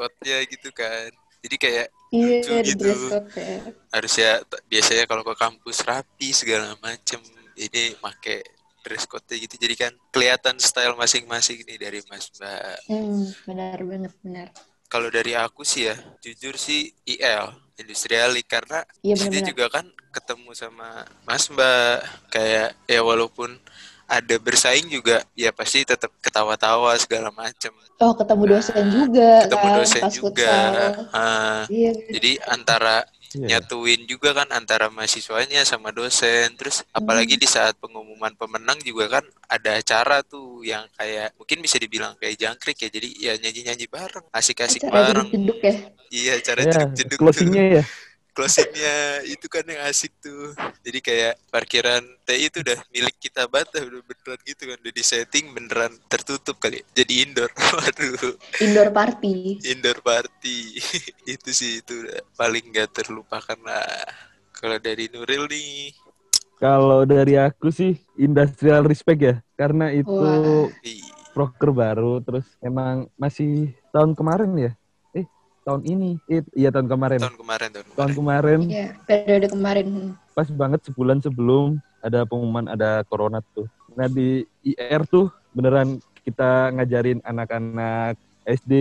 gitu 0.47 0.71
kan. 0.71 1.11
Jadi 1.42 1.56
kayak 1.58 1.87
Iya, 2.12 2.44
Lucu 2.44 2.54
gitu. 2.76 2.92
ya. 3.40 3.56
harusnya 3.88 4.30
biasanya 4.68 5.04
kalau 5.08 5.25
ke 5.25 5.32
kampus 5.32 5.80
rapi 5.80 6.28
segala 6.37 6.76
macem 6.84 7.16
ini 7.56 7.96
make 8.04 8.44
dress 8.84 9.08
code 9.08 9.25
gitu 9.32 9.56
jadi 9.56 9.75
kan 9.88 9.92
kelihatan 10.12 10.61
style 10.61 10.92
masing-masing 10.92 11.64
nih 11.64 11.80
dari 11.80 12.00
Mas 12.12 12.28
Mbak 12.37 12.61
Hmm, 12.84 13.32
benar 13.49 13.78
banget, 13.80 14.12
benar. 14.20 14.46
kalau 14.88 15.08
dari 15.08 15.32
aku 15.32 15.64
sih 15.64 15.88
ya 15.88 15.96
jujur 16.20 16.52
sih 16.61 16.92
IL 17.08 17.49
industriali 17.78 18.44
karena 18.44 18.84
dia 19.00 19.16
benar-benar. 19.16 19.49
juga 19.49 19.64
kan 19.72 19.87
ketemu 20.12 20.50
sama 20.52 20.88
Mas 21.25 21.49
Mbak 21.49 21.96
kayak 22.28 22.76
ya 22.84 23.00
walaupun 23.00 23.56
ada 24.12 24.37
bersaing 24.37 24.92
juga 24.92 25.25
ya 25.33 25.49
pasti 25.50 25.81
tetap 25.83 26.12
ketawa-tawa 26.21 26.92
segala 26.97 27.33
macem. 27.33 27.73
Oh, 27.97 28.12
ketemu 28.12 28.45
dosen 28.52 28.85
juga 28.90 29.31
ketemu 29.49 29.64
kan, 29.64 29.76
dosen 29.81 30.02
pas 30.04 30.12
juga. 30.12 30.28
futsal. 30.28 30.73
Ah, 31.11 31.62
Iya, 31.66 31.92
jadi 32.12 32.31
antara 32.47 33.09
Iya. 33.33 33.57
nyatuin 33.57 34.04
juga 34.04 34.37
kan 34.37 34.45
antara 34.52 34.92
mahasiswanya 34.92 35.64
sama 35.64 35.88
dosen. 35.88 36.52
Terus 36.52 36.85
apalagi 36.92 37.40
di 37.40 37.49
saat 37.49 37.73
pengumuman 37.81 38.37
pemenang 38.37 38.76
juga 38.85 39.09
kan 39.09 39.25
ada 39.49 39.81
acara 39.81 40.21
tuh 40.21 40.61
yang 40.61 40.85
kayak 40.92 41.33
mungkin 41.35 41.64
bisa 41.64 41.81
dibilang 41.81 42.12
kayak 42.21 42.37
jangkrik 42.37 42.76
ya. 42.76 42.92
Jadi 42.92 43.09
ya 43.16 43.33
nyanyi-nyanyi 43.35 43.88
bareng 43.88 44.28
asik-asik 44.28 44.85
acara 44.85 45.16
bareng. 45.16 45.28
jeduk-jeduk 45.33 45.59
ya. 45.64 45.75
iya 46.12 46.33
acara 46.37 46.61
Ya, 46.61 46.69
jeduk-jeduk 46.76 47.09
tuh. 47.09 47.19
closingnya 47.25 47.64
ya. 47.81 47.83
Closingnya 48.33 49.25
itu 49.29 49.47
kan 49.49 49.65
yang 49.65 49.81
asik 49.89 50.12
tuh. 50.21 50.57
Jadi 50.81 50.99
kayak 51.05 51.35
parkiran 51.53 52.03
TI 52.25 52.49
itu 52.49 52.59
udah 52.65 52.79
milik 52.91 53.17
kita 53.21 53.47
banget 53.49 53.69
dah, 53.79 53.83
udah 53.87 54.03
beneran 54.05 54.41
gitu 54.45 54.62
kan. 54.69 54.77
Udah 54.81 54.93
di 54.93 55.05
setting 55.05 55.45
beneran 55.53 55.93
tertutup 56.09 56.57
kali. 56.59 56.81
Jadi 56.97 57.29
indoor. 57.29 57.53
Waduh. 57.79 58.35
Indoor 58.61 58.89
party. 58.91 59.61
indoor 59.69 59.99
party. 60.01 60.81
Itu 61.35 61.55
sih 61.55 61.81
itu 61.81 62.05
udah 62.05 62.21
paling 62.35 62.75
gak 62.75 62.91
terlupakan 62.93 63.59
lah. 63.62 63.87
Kalau 64.53 64.77
dari 64.81 65.09
Nuril 65.12 65.47
nih. 65.49 65.95
Kalau 66.62 67.03
dari 67.03 67.35
aku 67.35 67.75
sih 67.75 67.99
industrial 68.15 68.87
respect 68.87 69.19
ya, 69.19 69.35
karena 69.59 69.91
itu 69.91 70.15
Wah. 70.15 70.71
proker 71.35 71.75
baru, 71.75 72.23
terus 72.23 72.47
emang 72.62 73.11
masih 73.19 73.75
tahun 73.91 74.15
kemarin 74.15 74.55
ya? 74.55 74.73
Tahun 75.62 75.83
ini? 75.85 76.19
Eh, 76.26 76.42
iya 76.52 76.75
tahun 76.75 76.90
kemarin. 76.90 77.23
tahun 77.23 77.38
kemarin 77.38 77.69
tahun 77.71 77.85
Tahun 77.87 78.12
kemarin 78.12 78.59
kemarin 78.59 78.61
Iya, 78.66 78.87
periode 79.07 79.47
kemarin. 79.49 79.87
pas 80.33 80.49
banget 80.49 80.81
sebulan 80.85 81.19
sebelum 81.21 81.78
ada 82.00 82.26
pengumuman 82.26 82.66
ada 82.66 83.07
corona 83.07 83.38
tuh. 83.54 83.71
Nah 83.92 84.11
di 84.11 84.42
IR 84.64 85.07
tuh 85.07 85.31
beneran 85.52 86.02
kita 86.23 86.73
ngajarin 86.73 87.23
anak-anak 87.23 88.14
SD 88.42 88.73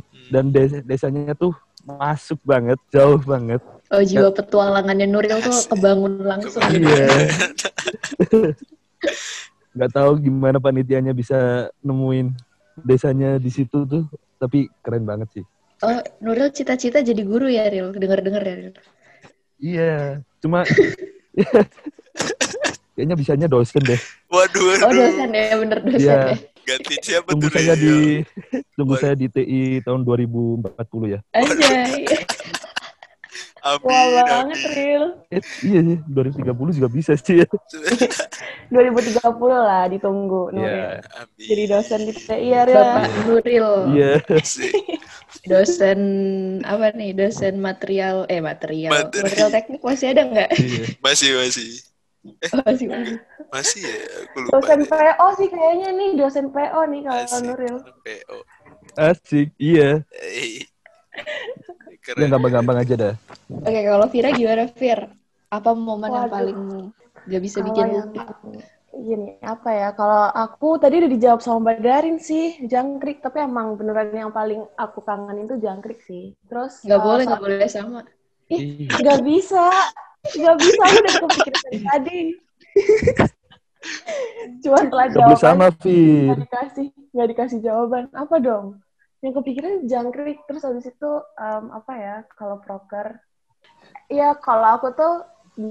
Hmm. 0.00 0.30
dan 0.32 0.44
des- 0.50 0.82
desanya 0.82 1.34
tuh 1.34 1.54
masuk 1.84 2.40
banget, 2.42 2.80
jauh 2.88 3.20
banget. 3.20 3.62
Oh, 3.92 4.02
jiwa 4.02 4.32
petualangannya 4.32 5.06
Nuril 5.06 5.38
tuh 5.38 5.54
kebangun 5.70 6.18
langsung. 6.18 6.64
Iya. 6.66 7.06
Nggak 9.74 9.90
tahu 9.92 10.10
gimana 10.18 10.58
panitianya 10.58 11.10
bisa 11.10 11.36
nemuin 11.78 12.30
desanya 12.80 13.36
di 13.36 13.50
situ 13.50 13.84
tuh, 13.84 14.02
tapi 14.36 14.66
keren 14.80 15.04
banget 15.04 15.28
sih. 15.32 15.44
Oh, 15.84 15.92
Nuril 16.18 16.48
cita-cita 16.48 16.98
jadi 16.98 17.20
guru 17.20 17.44
ya, 17.46 17.68
Ril? 17.68 17.92
Dengar-dengar 17.92 18.40
ya, 18.40 18.54
Ril? 18.56 18.72
Iya, 19.60 19.94
cuma 20.40 20.64
kayaknya 22.94 23.16
bisanya 23.16 23.46
dosen 23.46 23.82
deh. 23.82 24.00
waduh 24.28 24.60
Oh, 24.60 24.76
waduh 24.80 24.96
dosen 24.96 25.30
ya, 25.30 25.54
bener 25.56 25.78
dosen 25.82 26.00
Iya. 26.00 26.16
ya. 26.30 26.36
ganti 26.64 26.94
siapa 26.98 27.28
Tunggu 27.28 27.46
tuh 27.46 27.60
saya 27.60 27.74
di 27.76 28.24
tunggu 28.72 28.96
Waduh. 28.96 29.02
saya 29.04 29.14
di 29.14 29.26
TI 29.28 29.62
tahun 29.84 30.00
2040 30.00 31.12
ya. 31.12 31.20
Anjay. 31.30 32.08
amin 33.60 33.84
Wah 33.84 34.04
banget, 34.06 34.26
amin 34.32 34.60
Ril. 34.72 35.04
Eh, 35.28 35.42
iya 35.64 35.80
sih, 35.82 35.98
2030 36.06 36.76
juga 36.76 36.88
bisa 36.88 37.12
sih. 37.16 37.44
2030 38.72 39.20
lah 39.44 39.84
ditunggu, 39.88 40.48
Nuril. 40.50 40.72
Iya. 40.72 41.04
amin 41.18 41.44
Jadi 41.44 41.62
dosen 41.66 42.00
di 42.04 42.12
TI 42.14 42.48
ya, 42.48 42.60
Ril. 42.64 42.76
Bapak 42.76 43.04
Nuril. 43.26 43.68
Iya. 43.92 44.12
Asik. 44.32 44.72
Dosen 45.44 46.00
apa 46.64 46.90
nih? 46.92 47.12
Dosen 47.12 47.60
material 47.60 48.24
eh 48.26 48.40
material. 48.40 48.90
Materi. 48.90 49.22
Material 49.24 49.50
teknik 49.50 49.80
masih 49.80 50.06
ada 50.10 50.22
nggak? 50.24 50.50
Iya. 50.56 50.84
masih 51.00 51.30
masih 51.36 51.68
Oh, 52.56 52.64
masih 52.64 52.88
masih. 52.88 53.18
masih 53.52 53.82
ya 53.84 53.96
aku 54.24 54.36
lupa 54.40 54.52
Dosen 54.56 54.78
deh. 54.80 54.88
PO 54.88 55.26
sih 55.36 55.48
kayaknya 55.52 55.88
nih, 55.92 56.10
dosen 56.16 56.46
PO 56.48 56.80
nih 56.88 57.00
kalau. 57.04 57.38
Nuril. 57.44 57.76
PO 58.00 58.36
Asik, 58.94 59.48
iya. 59.58 60.00
Eh, 60.14 60.64
Ya 61.84 61.96
keren 62.02 62.26
gampang-gampang 62.26 62.80
aja 62.80 62.94
dah. 62.96 63.14
Oke, 63.60 63.80
kalau 63.80 64.06
Vira 64.08 64.32
gimana, 64.32 64.64
Vir? 64.66 65.12
Apa 65.46 65.70
momen 65.72 66.08
yang 66.08 66.26
Waduh. 66.26 66.32
paling 66.32 66.58
gak 67.24 67.42
bisa 67.44 67.58
bikin 67.60 67.84
yang 67.86 68.08
lupa? 68.08 68.24
Gini 69.02 69.38
apa 69.42 69.70
ya 69.74 69.88
kalau 69.98 70.30
aku 70.30 70.78
tadi 70.78 71.02
udah 71.02 71.10
dijawab 71.10 71.40
sama 71.42 71.58
Mbak 71.72 71.78
Darin 71.82 72.18
sih 72.22 72.62
jangkrik. 72.64 73.18
Tapi 73.24 73.42
emang 73.42 73.74
beneran 73.74 74.14
yang 74.14 74.30
paling 74.30 74.62
aku 74.78 75.02
kangenin 75.02 75.50
tuh 75.50 75.58
jangkrik 75.58 76.00
sih. 76.06 76.36
Terus 76.46 76.82
Nggak 76.86 77.00
uh, 77.00 77.04
boleh, 77.04 77.22
nggak 77.26 77.42
boleh 77.42 77.68
sama. 77.70 78.00
Ih, 78.52 78.86
nggak 78.86 79.20
bisa. 79.24 79.64
Nggak 80.24 80.56
bisa 80.60 80.80
aku 80.84 80.96
udah 81.02 81.14
kepikiran 81.20 81.60
dari 81.64 81.78
tadi. 81.90 82.20
Cuma 84.64 84.76
setelah 84.80 85.06
Gak 85.12 85.20
boleh 85.20 85.38
sama, 85.40 85.66
jawaban 85.68 85.78
Fir. 85.82 86.24
nggak 86.24 86.40
dikasih 86.46 86.86
nggak 87.12 87.28
dikasih 87.34 87.58
jawaban. 87.60 88.04
Apa 88.16 88.36
dong? 88.40 88.66
Yang 89.20 89.32
kepikiran 89.40 89.72
jangkrik. 89.88 90.38
Terus 90.48 90.62
habis 90.64 90.86
itu 90.88 91.10
em, 91.36 91.64
apa 91.72 91.92
ya 91.96 92.16
kalau 92.38 92.60
proker. 92.60 93.20
Iya, 94.08 94.36
kalau 94.40 94.80
aku 94.80 94.92
tuh 94.92 95.14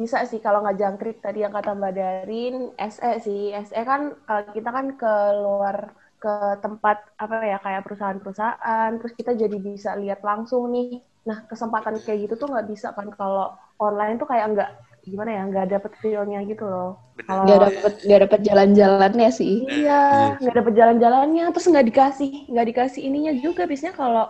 bisa 0.02 0.18
sih 0.30 0.40
kalau 0.46 0.60
nggak 0.63 0.78
jangkrik 0.82 1.16
tadi 1.25 1.38
yang 1.44 1.54
kata 1.58 1.70
Mbak 1.80 1.94
Darin, 2.00 2.54
SE 2.94 3.10
sih. 3.25 3.42
SE 3.68 3.82
kan 3.92 4.02
kalau 4.28 4.44
kita 4.58 4.70
kan 4.78 4.86
ke 5.00 5.08
luar 5.44 5.78
ke 6.22 6.30
tempat 6.63 6.98
apa 7.24 7.36
ya 7.52 7.58
kayak 7.66 7.82
perusahaan-perusahaan, 7.86 8.90
terus 9.00 9.13
kita 9.20 9.32
jadi 9.44 9.58
bisa 9.70 9.90
lihat 10.02 10.20
langsung 10.30 10.63
nih. 10.75 10.88
Nah 11.28 11.38
kesempatan 11.52 11.96
kayak 12.06 12.20
gitu 12.24 12.34
tuh 12.42 12.48
nggak 12.52 12.68
bisa 12.72 12.88
kan 12.98 13.08
kalau 13.20 13.44
online 13.84 14.13
tuh 14.22 14.28
kayak 14.32 14.46
nggak 14.56 14.70
gimana 15.12 15.30
ya 15.38 15.42
nggak 15.52 15.66
dapet 15.74 15.92
feel-nya 16.02 16.40
gitu 16.52 16.63
loh. 16.74 16.88
Kalau- 17.28 17.44
Nggak 17.44 17.60
dapet 17.63 17.94
nggak 18.06 18.20
dapet 18.24 18.40
jalan-jalannya 18.48 19.30
sih. 19.40 19.54
Iya, 19.74 19.92
nggak 20.40 20.56
dapet 20.58 20.74
jalan-jalannya, 20.80 21.44
terus 21.54 21.68
nggak 21.72 21.88
dikasih, 21.90 22.30
nggak 22.52 22.68
dikasih 22.70 23.02
ininya 23.08 23.34
juga. 23.44 23.62
Biasanya 23.70 23.94
kalau 24.02 24.24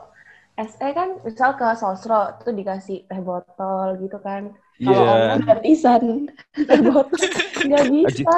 SE 0.70 0.88
kan, 0.98 1.10
misal 1.28 1.50
ke 1.60 1.66
sosro, 1.82 2.16
tuh 2.46 2.54
dikasih 2.60 2.98
teh 3.10 3.20
botol 3.28 3.88
gitu 4.04 4.18
kan. 4.28 4.44
Kalau 4.76 4.90
Iya. 4.96 5.14
online 5.30 5.44
Gratisan. 5.44 6.04
nggak 7.64 7.84
bisa. 7.90 8.38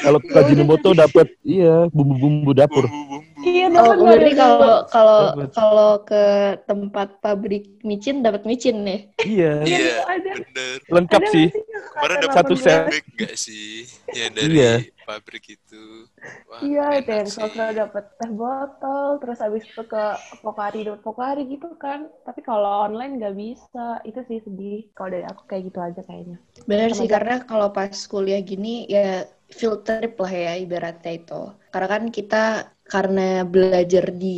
Kalau 0.00 0.18
ke 0.18 0.32
Ajinomoto 0.32 0.90
dapat 0.92 1.26
iya 1.42 1.86
bumbu-bumbu 1.88 2.52
dapur. 2.52 2.86
Iya, 3.38 3.66
Oh, 3.68 3.74
dapat 3.74 3.96
berarti 3.98 4.22
ada- 4.24 4.38
kalau 4.38 4.74
kalau 4.86 5.20
kalau 5.50 5.90
ke 6.00 6.24
tempat 6.64 7.18
pabrik 7.18 7.82
micin 7.82 8.22
dapat 8.22 8.42
micin 8.44 8.80
nih. 8.80 9.00
Iya, 9.20 9.52
iya 9.62 9.94
ada. 10.04 10.30
bener 10.32 10.78
lengkap 10.88 11.20
ada 11.20 11.30
sih. 11.30 11.46
kemarin 11.92 12.16
dapat 12.20 12.34
Satu 12.36 12.54
set. 12.54 12.62
belas. 12.62 12.78
pabrik 12.80 13.04
nggak 13.12 13.34
sih 13.36 13.66
yang 14.12 14.30
dari 14.32 14.54
Iya. 14.54 14.72
pabrik 15.02 15.44
itu 15.48 15.82
Iya, 16.66 16.82
itu 17.00 17.10
enak 17.10 17.20
yang 17.20 17.30
sih. 17.32 17.36
sosro 17.36 17.64
dapat 17.80 18.04
teh 18.18 18.30
botol, 18.40 19.08
terus 19.20 19.38
habis 19.44 19.64
itu 19.70 19.82
ke 19.92 20.02
Pokari 20.42 20.78
dapat 20.86 21.00
Pokari 21.06 21.42
gitu 21.52 21.68
kan. 21.84 22.00
Tapi 22.26 22.40
kalau 22.48 22.70
online 22.86 23.12
nggak 23.18 23.34
bisa, 23.42 23.86
itu 24.08 24.20
sih 24.28 24.38
sedih. 24.46 24.78
Kalau 24.96 25.10
dari 25.14 25.24
aku 25.32 25.42
kayak 25.50 25.62
gitu 25.68 25.78
aja 25.88 26.00
kayaknya. 26.08 26.36
Benar 26.70 26.90
Sama 26.90 26.96
sih 26.98 27.08
Jack. 27.10 27.22
karena 27.22 27.34
kalau 27.50 27.68
pas 27.76 27.96
kuliah 28.12 28.40
gini 28.50 28.68
ya 28.94 29.26
field 29.56 29.80
trip 29.86 30.12
lah 30.22 30.32
ya 30.46 30.52
ibaratnya 30.64 31.10
itu. 31.20 31.34
Karena 31.72 31.88
kan 31.94 32.04
kita 32.16 32.36
karena 32.92 33.22
belajar 33.52 34.04
di 34.22 34.28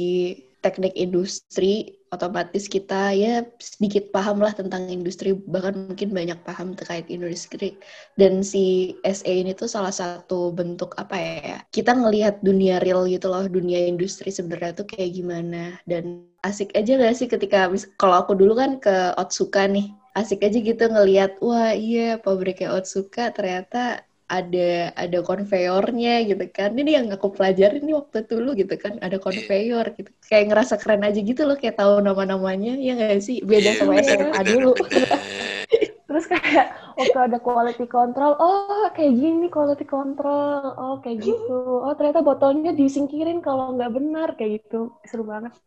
teknik 0.65 0.97
industri 0.97 2.01
otomatis 2.09 2.65
kita 2.71 3.13
ya 3.13 3.45
sedikit 3.61 4.09
paham 4.15 4.41
lah 4.41 4.57
tentang 4.57 4.89
industri 4.89 5.37
bahkan 5.37 5.91
mungkin 5.93 6.17
banyak 6.17 6.41
paham 6.47 6.73
terkait 6.73 7.05
industri. 7.13 7.77
Dan 8.17 8.41
si 8.41 8.97
SE 9.05 9.29
ini 9.29 9.53
tuh 9.53 9.69
salah 9.69 9.93
satu 9.93 10.49
bentuk 10.57 10.97
apa 10.97 11.17
ya 11.21 11.57
kita 11.69 11.93
ngelihat 11.93 12.41
dunia 12.41 12.81
real 12.81 13.05
gitu 13.05 13.29
loh 13.29 13.45
dunia 13.45 13.85
industri 13.85 14.33
sebenarnya 14.33 14.81
tuh 14.81 14.89
kayak 14.89 15.13
gimana. 15.13 15.77
Dan 15.85 16.25
asik 16.41 16.73
aja 16.73 16.97
gak 16.97 17.17
sih 17.21 17.29
ketika 17.29 17.69
kalau 18.01 18.25
aku 18.25 18.33
dulu 18.33 18.57
kan 18.57 18.81
ke 18.81 19.13
Otsuka 19.21 19.69
nih 19.69 19.93
asik 20.15 20.47
aja 20.47 20.59
gitu 20.63 20.85
ngelihat 20.87 21.43
wah 21.43 21.75
iya 21.75 22.17
pabriknya 22.23 22.79
Otsuka 22.79 23.35
ternyata 23.35 24.07
ada 24.25 24.89
ada 24.97 25.19
konveyornya 25.21 26.25
gitu 26.25 26.45
kan 26.49 26.73
ini 26.73 26.97
yang 26.97 27.13
aku 27.13 27.29
pelajarin 27.37 27.85
nih 27.85 27.95
waktu 28.01 28.25
dulu 28.25 28.57
gitu 28.57 28.75
kan 28.81 28.97
ada 29.05 29.21
konveyor 29.21 29.93
gitu 30.01 30.11
kayak 30.27 30.49
ngerasa 30.49 30.81
keren 30.81 31.05
aja 31.05 31.21
gitu 31.21 31.45
loh 31.45 31.57
kayak 31.61 31.77
tahu 31.77 32.01
nama-namanya 32.01 32.75
ya 32.81 32.97
nggak 32.97 33.21
sih 33.21 33.45
beda 33.45 33.77
Iya, 33.77 33.79
sama 33.79 33.93
SMA 34.01 34.41
dulu. 34.49 34.73
Terus 36.15 36.31
kayak, 36.31 36.67
waktu 36.95 37.19
ada 37.27 37.39
quality 37.43 37.91
control, 37.91 38.39
oh 38.39 38.87
kayak 38.95 39.13
gini 39.19 39.51
quality 39.51 39.83
control, 39.83 40.63
oh 40.79 41.03
kayak 41.03 41.27
gitu. 41.27 41.83
Oh 41.83 41.91
ternyata 41.99 42.23
botolnya 42.23 42.71
disingkirin 42.71 43.43
kalau 43.43 43.75
nggak 43.75 43.91
benar 43.91 44.29
kayak 44.39 44.63
gitu. 44.63 44.95
Seru 45.09 45.27
banget. 45.27 45.59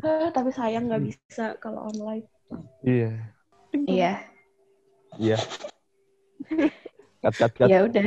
Ah, 0.00 0.32
tapi 0.32 0.48
sayang 0.54 0.88
nggak 0.88 1.02
bisa 1.02 1.60
kalau 1.60 1.92
online. 1.92 2.24
Iya. 2.80 3.10
Iya. 3.84 4.12
Iya. 5.20 5.36
Cut, 7.22 7.34
cut, 7.38 7.52
cut. 7.54 7.68
Ya 7.70 7.86
udah. 7.86 8.06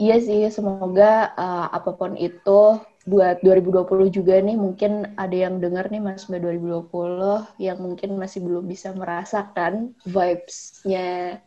Iya 0.00 0.16
sih, 0.18 0.42
semoga 0.50 1.30
uh, 1.38 1.70
apa 1.70 1.94
pun 1.94 2.18
itu 2.18 2.82
buat 3.06 3.38
2020 3.44 4.10
juga 4.10 4.42
nih 4.42 4.56
mungkin 4.58 5.14
ada 5.14 5.36
yang 5.36 5.62
dengar 5.62 5.92
nih 5.92 6.02
Mas 6.02 6.26
Mbak 6.26 6.40
2020 6.42 7.46
yang 7.62 7.78
mungkin 7.78 8.18
masih 8.18 8.42
belum 8.42 8.66
bisa 8.66 8.90
merasakan 8.96 9.94
vibes-nya 10.02 11.38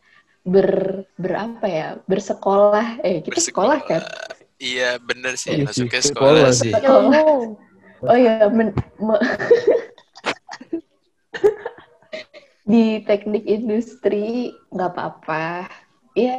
ber 0.46 1.04
berapa 1.20 1.66
ya? 1.68 1.88
bersekolah. 2.08 3.04
Eh, 3.04 3.20
kita 3.20 3.44
sekolah 3.44 3.78
kan? 3.84 4.00
Iya, 4.56 4.96
bener 5.04 5.36
sih. 5.36 5.60
Iya 5.60 5.68
Masuk 5.68 5.84
sih, 5.84 5.92
ke 5.92 6.00
sekolah 6.00 6.48
sekolah 6.48 6.50
sih. 6.56 6.72
Ilmu. 6.80 7.28
Oh 8.08 8.16
iya, 8.16 8.48
men- 8.48 8.76
me- 9.02 9.20
di 12.72 13.04
teknik 13.04 13.44
industri 13.44 14.54
nggak 14.72 14.90
apa-apa. 14.94 15.68
Ya, 16.14 16.38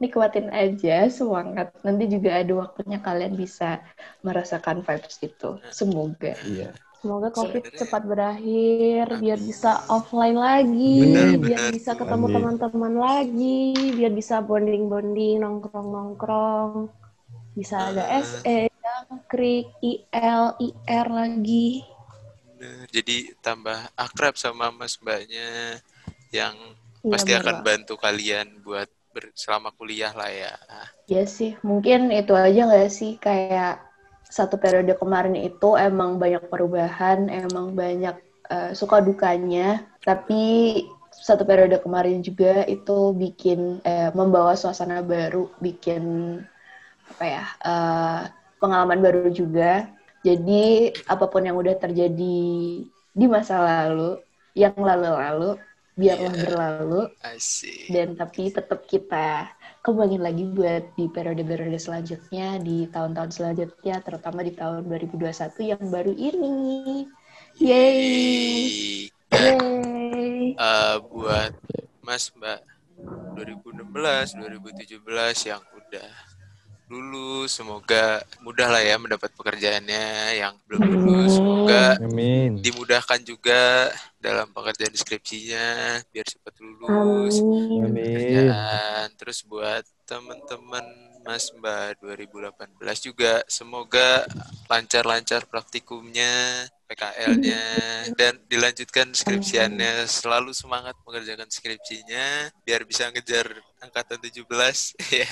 nikmatin 0.00 0.48
aja, 0.48 1.04
semangat. 1.12 1.76
Nanti 1.84 2.08
juga 2.08 2.40
ada 2.40 2.52
waktunya 2.64 2.96
kalian 2.96 3.36
bisa 3.36 3.84
merasakan 4.24 4.80
vibes 4.80 5.20
itu. 5.20 5.60
Semoga. 5.68 6.32
Iya. 6.48 6.72
Semoga 7.04 7.28
COVID 7.28 7.60
Sebenarnya- 7.66 7.80
cepat 7.82 8.02
berakhir, 8.08 9.04
biar 9.20 9.38
bisa 9.42 9.84
offline 9.90 10.38
lagi, 10.38 10.96
Benar, 11.02 11.34
biar 11.44 11.60
bisa 11.74 11.92
ketemu 11.92 12.26
teman-teman 12.30 12.94
lagi, 12.94 13.74
biar 13.98 14.12
bisa 14.14 14.38
bonding-bonding, 14.40 15.42
nongkrong-nongkrong, 15.42 16.88
bisa 17.58 17.90
ada. 17.90 18.06
SE, 18.22 18.70
jangkrik, 18.70 19.66
IL, 19.82 20.44
IR 20.62 21.06
lagi. 21.10 21.82
Bener. 22.56 22.86
Jadi 22.88 23.34
tambah 23.42 23.76
akrab 23.98 24.38
sama 24.38 24.70
mas 24.72 24.94
mbaknya 24.96 25.82
yang 26.30 26.54
Iya, 27.02 27.10
pasti 27.18 27.34
benar 27.34 27.42
akan 27.42 27.56
bantu 27.66 27.94
kalian 27.98 28.62
buat 28.62 28.86
selama 29.36 29.70
kuliah 29.76 30.12
lah 30.12 30.30
ya. 30.30 30.52
Ya 31.10 31.22
sih, 31.26 31.58
mungkin 31.66 32.14
itu 32.14 32.32
aja 32.32 32.60
nggak 32.68 32.88
sih 32.88 33.18
kayak 33.18 33.82
satu 34.32 34.56
periode 34.56 34.96
kemarin 34.96 35.36
itu 35.36 35.76
emang 35.76 36.16
banyak 36.16 36.42
perubahan, 36.48 37.28
emang 37.28 37.76
banyak 37.76 38.16
eh, 38.48 38.70
suka 38.72 39.02
dukanya, 39.04 39.84
tapi 40.08 40.42
satu 41.12 41.44
periode 41.44 41.76
kemarin 41.84 42.24
juga 42.24 42.64
itu 42.64 43.12
bikin 43.12 43.82
eh, 43.84 44.08
membawa 44.16 44.56
suasana 44.56 45.04
baru, 45.04 45.52
bikin 45.60 46.02
apa 47.12 47.24
ya 47.26 47.44
eh, 47.66 48.20
pengalaman 48.62 49.00
baru 49.02 49.28
juga. 49.30 49.90
Jadi 50.22 50.94
apa 51.10 51.26
pun 51.26 51.42
yang 51.42 51.58
udah 51.58 51.74
terjadi 51.82 52.38
di 53.12 53.26
masa 53.26 53.58
lalu, 53.58 54.22
yang 54.54 54.76
lalu-lalu, 54.78 55.58
biarlah 55.92 56.32
Iya. 56.32 56.42
berlalu 56.42 57.02
Asik. 57.20 57.92
dan 57.92 58.16
tapi 58.16 58.48
tetap 58.48 58.80
kita 58.86 59.52
kembangin 59.80 60.24
lagi 60.24 60.44
buat 60.46 60.94
di 60.94 61.04
periode-periode 61.06 61.76
selanjutnya 61.76 62.56
di 62.58 62.88
tahun-tahun 62.88 63.30
selanjutnya 63.30 64.00
terutama 64.00 64.40
di 64.40 64.52
tahun 64.52 64.88
2021 64.88 65.60
yang 65.60 65.82
baru 65.86 66.12
ini. 66.12 67.04
Yeay. 67.60 67.92
Yeay. 67.92 69.12
Dan 69.28 69.60
Yeay. 69.60 70.56
eh, 70.56 70.96
buat 71.02 71.52
Mas 72.00 72.32
Mbak 72.32 72.60
2016, 73.36 74.32
2017 74.32 75.00
yang 75.44 75.62
udah 75.68 76.08
lulus, 76.92 77.56
semoga 77.56 78.20
mudah 78.44 78.68
lah 78.68 78.84
ya 78.84 79.00
mendapat 79.00 79.32
pekerjaannya 79.32 80.36
yang 80.36 80.54
belum 80.68 80.82
lulus. 80.84 81.40
Semoga 81.40 81.96
Amin. 81.96 82.60
dimudahkan 82.60 83.24
juga 83.24 83.88
dalam 84.20 84.52
pekerjaan 84.52 84.92
skripsinya 84.92 85.98
biar 86.12 86.26
cepat 86.28 86.54
lulus. 86.60 87.40
Amin. 87.40 87.88
Amin. 87.88 88.04
pekerjaan. 88.12 89.06
Terus 89.16 89.40
buat 89.48 89.88
teman-teman 90.04 90.84
Mas 91.22 91.54
Mbak 91.54 92.02
2018 92.02 93.06
juga 93.06 93.46
semoga 93.46 94.26
lancar-lancar 94.66 95.46
praktikumnya, 95.46 96.66
PKL-nya 96.90 97.62
dan 98.18 98.42
dilanjutkan 98.50 99.14
skripsiannya. 99.14 100.02
Selalu 100.10 100.50
semangat 100.50 100.98
mengerjakan 101.06 101.46
skripsinya 101.46 102.50
biar 102.66 102.82
bisa 102.82 103.08
ngejar 103.14 103.48
angkatan 103.80 104.18
17. 104.18 104.44
Ya. 105.12 105.28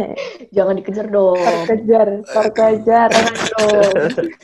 Jangan 0.56 0.74
dikejar 0.78 1.06
dong. 1.08 1.38
Terkejar, 1.38 2.08
terkejar. 2.26 3.10
Dong. 3.12 3.94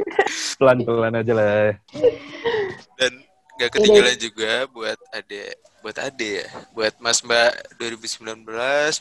Pelan-pelan 0.59 1.15
aja 1.19 1.33
lah. 1.35 1.73
Dan 2.99 3.13
gak 3.59 3.75
ketinggalan 3.75 4.19
juga 4.23 4.71
buat 4.71 4.99
ade 5.11 5.59
buat 5.83 5.99
ade 5.99 6.47
ya 6.47 6.49
buat 6.71 6.95
Mas 7.03 7.27
Mbak 7.27 7.75
2019 7.75 8.47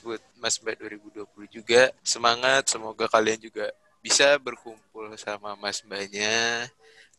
buat 0.01 0.21
Mas 0.41 0.57
Mbak 0.57 0.75
2020 0.81 1.57
juga 1.61 1.93
semangat 2.01 2.65
semoga 2.65 3.05
kalian 3.05 3.37
juga 3.37 3.69
bisa 4.01 4.33
berkumpul 4.41 5.13
sama 5.13 5.53
Mas 5.61 5.85
Mbaknya 5.85 6.65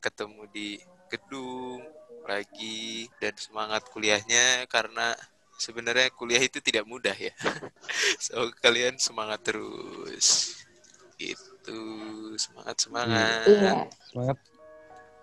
ketemu 0.02 0.42
di 0.50 0.82
gedung 1.06 1.78
lagi 2.26 3.06
dan 3.22 3.38
semangat 3.38 3.86
kuliahnya 3.88 4.66
karena 4.66 5.14
sebenarnya 5.58 6.08
kuliah 6.14 6.40
itu 6.40 6.62
tidak 6.62 6.86
mudah 6.86 7.14
ya. 7.14 7.34
So 8.24 8.48
kalian 8.62 8.96
semangat 8.96 9.42
terus. 9.44 10.58
Itu 11.18 11.78
semangat 12.38 12.76
semangat. 12.78 13.44
Iya. 13.44 13.74
Semangat. 14.08 14.38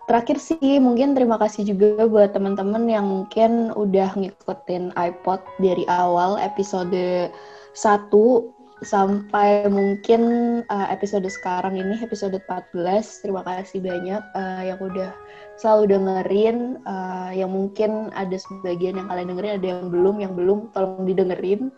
Terakhir 0.06 0.38
sih 0.38 0.78
mungkin 0.78 1.18
terima 1.18 1.42
kasih 1.42 1.66
juga 1.66 2.06
buat 2.06 2.30
teman-teman 2.30 2.86
yang 2.86 3.10
mungkin 3.10 3.74
udah 3.74 4.14
ngikutin 4.14 4.94
iPod 4.94 5.42
dari 5.58 5.82
awal 5.90 6.38
episode 6.38 7.34
1 7.74 8.14
sampai 8.86 9.66
mungkin 9.68 10.22
uh, 10.70 10.88
episode 10.94 11.26
sekarang 11.26 11.76
ini 11.76 11.98
episode 12.06 12.38
14. 12.38 13.26
Terima 13.26 13.42
kasih 13.42 13.82
banyak 13.82 14.22
uh, 14.38 14.62
yang 14.62 14.78
udah 14.78 15.10
selalu 15.58 15.98
dengerin 15.98 16.80
uh, 16.86 17.34
yang 17.34 17.50
mungkin 17.50 18.14
ada 18.14 18.38
sebagian 18.38 19.02
yang 19.02 19.08
kalian 19.10 19.34
dengerin 19.34 19.58
ada 19.58 19.68
yang 19.68 19.84
belum 19.90 20.16
yang 20.22 20.34
belum 20.38 20.70
tolong 20.72 21.04
didengerin 21.10 21.74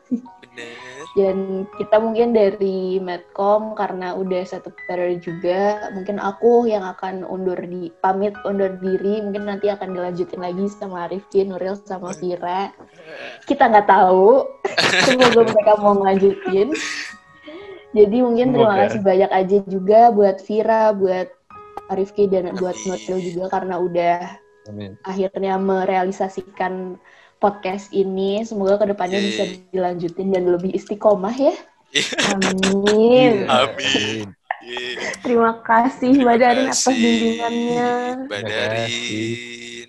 dan 1.18 1.66
kita 1.82 1.98
mungkin 1.98 2.30
dari 2.30 3.02
Medcom 3.02 3.74
karena 3.74 4.14
udah 4.14 4.46
satu 4.46 4.70
periode 4.86 5.26
juga 5.26 5.90
mungkin 5.98 6.22
aku 6.22 6.70
yang 6.70 6.86
akan 6.86 7.26
undur 7.26 7.58
di 7.58 7.90
pamit 8.06 8.38
undur 8.46 8.78
diri. 8.78 9.26
Mungkin 9.26 9.50
nanti 9.50 9.74
akan 9.74 9.98
dilanjutin 9.98 10.38
lagi 10.38 10.70
sama 10.70 11.10
Rifki, 11.10 11.50
Nuril 11.50 11.74
sama 11.90 12.14
Vira. 12.22 12.70
Kita 13.50 13.66
nggak 13.66 13.90
tahu. 13.90 14.46
Semoga 15.10 15.42
mereka 15.42 15.74
mau 15.82 15.98
ngelanjutin. 15.98 16.78
Jadi 17.98 18.18
mungkin 18.22 18.54
terima 18.54 18.78
kasih 18.86 19.02
banyak 19.02 19.32
aja 19.34 19.58
juga 19.66 20.14
buat 20.14 20.38
Vira 20.46 20.94
buat 20.94 21.34
Rifki 21.98 22.30
dan 22.30 22.54
buat. 22.62 22.78
Nuril 22.86 23.34
juga 23.34 23.58
karena 23.58 23.82
udah 23.82 24.22
Amin. 24.70 24.94
akhirnya 25.02 25.58
merealisasikan 25.58 27.02
podcast 27.38 27.90
ini. 27.94 28.42
Semoga 28.44 28.82
ke 28.82 28.86
depannya 28.94 29.22
Yeay. 29.22 29.30
bisa 29.32 29.44
dilanjutin 29.74 30.28
dan 30.34 30.44
lebih 30.50 30.74
istiqomah 30.74 31.34
ya. 31.34 31.56
Amin. 32.36 33.48
Amin. 33.48 34.34
Yeay. 34.62 35.24
Terima 35.24 35.64
kasih 35.64 36.12
Mbak 36.20 36.38
Darin 36.42 36.68
atas 36.68 36.86
bimbingannya. 36.92 37.90
Mbak 38.28 38.42
Darin. 38.44 39.88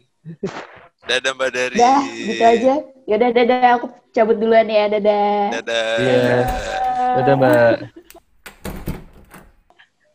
Dadah 1.09 1.33
Mbak 1.35 1.51
Darin. 1.51 1.79
Dah, 1.81 2.03
gitu 2.05 2.45
aja. 2.45 2.75
Yaudah, 3.09 3.31
dadah. 3.33 3.61
Aku 3.81 3.87
cabut 4.13 4.37
duluan 4.37 4.69
ya. 4.69 4.87
Dadah. 4.93 5.59
Dadah. 5.59 5.91
Iya. 5.99 6.39
Dadah, 7.19 7.35
Mbak. 7.35 7.77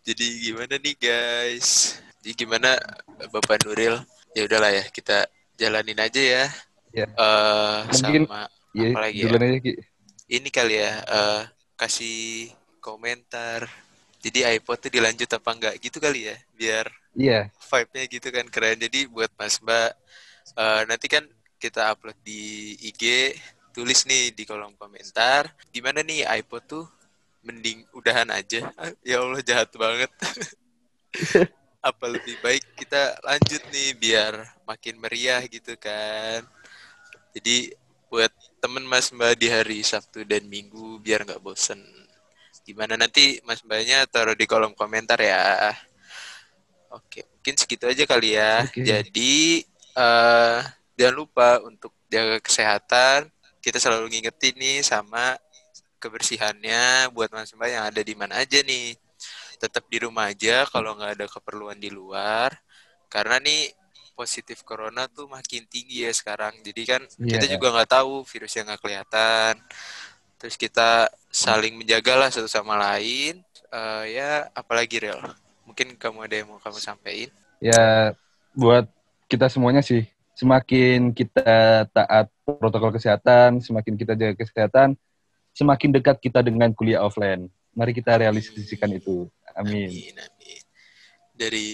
Jadi 0.04 0.28
gimana 0.44 0.76
nih 0.84 0.96
guys? 1.00 1.96
Jadi 2.20 2.36
gimana 2.36 2.76
Bapak 3.32 3.64
Nuril? 3.64 4.04
Ya 4.36 4.44
udahlah 4.44 4.76
ya, 4.76 4.84
kita 4.92 5.32
jalanin 5.56 5.96
aja 5.96 6.20
ya. 6.20 6.46
Ya. 6.94 7.10
Eh, 7.10 7.80
Mungkin- 7.90 8.30
sama 8.30 8.46
Iya, 8.74 8.90
Apalagi 8.90 9.18
ya? 9.22 9.24
duluan 9.30 9.46
aja, 9.46 9.60
Ki. 9.62 9.74
ini 10.34 10.50
kali 10.50 10.82
ya 10.82 10.92
eh, 11.06 11.42
kasih 11.78 12.50
komentar. 12.82 13.70
Jadi 14.18 14.42
iPod 14.58 14.82
tuh 14.82 14.90
dilanjut 14.90 15.30
apa 15.30 15.50
enggak 15.54 15.74
gitu 15.78 16.02
kali 16.02 16.26
ya, 16.26 16.38
biar 16.58 16.90
Iya. 17.14 17.54
vibe-nya 17.70 18.04
gitu 18.10 18.28
kan 18.34 18.46
keren. 18.50 18.82
Jadi 18.82 19.06
buat 19.06 19.30
Mas 19.38 19.62
Mbak, 19.62 19.92
eh, 20.58 20.82
nanti 20.90 21.06
kan 21.06 21.22
kita 21.62 21.94
upload 21.94 22.18
di 22.26 22.74
IG, 22.82 23.38
tulis 23.70 24.10
nih 24.10 24.34
di 24.34 24.42
kolom 24.42 24.74
komentar, 24.74 25.54
gimana 25.70 26.02
nih 26.02 26.26
iPod 26.42 26.66
tuh 26.66 26.86
mending 27.46 27.86
udahan 27.94 28.34
aja. 28.34 28.74
Ya 29.06 29.22
Allah 29.22 29.42
jahat 29.46 29.70
banget. 29.78 30.10
Apa 31.84 32.10
lebih 32.10 32.42
baik 32.42 32.64
kita 32.74 33.22
lanjut 33.22 33.62
nih 33.70 33.94
biar 33.94 34.34
makin 34.66 34.98
meriah 34.98 35.46
gitu 35.46 35.78
kan. 35.78 36.42
Jadi 37.34 37.74
buat 38.14 38.30
temen 38.62 38.86
Mas 38.86 39.10
Mbak 39.10 39.34
di 39.42 39.48
hari 39.50 39.82
Sabtu 39.82 40.22
dan 40.22 40.46
Minggu 40.46 41.02
biar 41.02 41.26
nggak 41.26 41.42
bosen. 41.42 41.82
Gimana 42.64 42.94
nanti 42.96 43.42
Mas 43.44 43.66
Mbaknya 43.66 44.06
taruh 44.08 44.38
di 44.38 44.46
kolom 44.46 44.78
komentar 44.78 45.18
ya. 45.18 45.74
Oke, 46.94 47.26
mungkin 47.34 47.58
segitu 47.58 47.90
aja 47.90 48.06
kali 48.06 48.38
ya. 48.38 48.64
Oke. 48.70 48.86
Jadi 48.86 49.66
eh 49.98 50.60
jangan 50.94 51.16
lupa 51.18 51.58
untuk 51.66 51.92
jaga 52.06 52.38
kesehatan. 52.38 53.34
Kita 53.60 53.82
selalu 53.82 54.14
ngingetin 54.14 54.56
nih 54.62 54.78
sama 54.86 55.34
kebersihannya 55.98 57.10
buat 57.12 57.34
Mas 57.34 57.50
Mbak 57.52 57.70
yang 57.74 57.84
ada 57.90 58.02
di 58.06 58.14
mana 58.14 58.46
aja 58.46 58.62
nih. 58.62 58.94
Tetap 59.58 59.90
di 59.90 59.98
rumah 60.06 60.30
aja 60.30 60.70
kalau 60.70 60.94
nggak 60.94 61.18
ada 61.18 61.26
keperluan 61.26 61.82
di 61.82 61.90
luar. 61.90 62.54
Karena 63.10 63.42
nih 63.42 63.74
positif 64.14 64.62
corona 64.62 65.10
tuh 65.10 65.26
makin 65.28 65.66
tinggi 65.68 66.06
ya 66.06 66.12
sekarang. 66.14 66.54
Jadi 66.62 66.82
kan 66.86 67.02
kita 67.06 67.46
Iya. 67.46 67.54
juga 67.58 67.74
nggak 67.74 67.92
tahu 67.92 68.24
virus 68.24 68.54
yang 68.56 68.70
nggak 68.70 68.82
kelihatan. 68.82 69.54
Terus 70.38 70.56
kita 70.56 71.10
saling 71.34 71.74
menjaga 71.76 72.14
lah 72.16 72.30
satu 72.30 72.48
sama 72.48 72.78
lain. 72.78 73.42
Eh, 73.74 74.04
ya 74.16 74.48
apalagi 74.54 75.02
real. 75.02 75.20
Mungkin 75.66 75.98
kamu 75.98 76.18
ada 76.30 76.36
yang 76.38 76.48
mau 76.54 76.62
kamu 76.62 76.78
sampaikan? 76.78 77.34
Ya 77.58 78.14
buat 78.54 78.86
kita 79.26 79.50
semuanya 79.50 79.82
sih, 79.82 80.06
semakin 80.38 81.10
kita 81.16 81.88
taat 81.90 82.30
protokol 82.46 82.94
kesehatan, 82.94 83.64
semakin 83.64 83.94
kita 83.98 84.14
jaga 84.14 84.36
kesehatan, 84.38 84.94
semakin 85.58 85.90
dekat 85.90 86.22
kita 86.22 86.46
dengan 86.46 86.70
kuliah 86.76 87.02
offline. 87.02 87.50
Mari 87.74 87.98
kita 87.98 88.14
realisasikan 88.22 88.94
itu. 88.94 89.26
Amin. 89.58 89.90
Amin, 89.90 90.16
amin. 90.22 90.62
Dari 91.34 91.66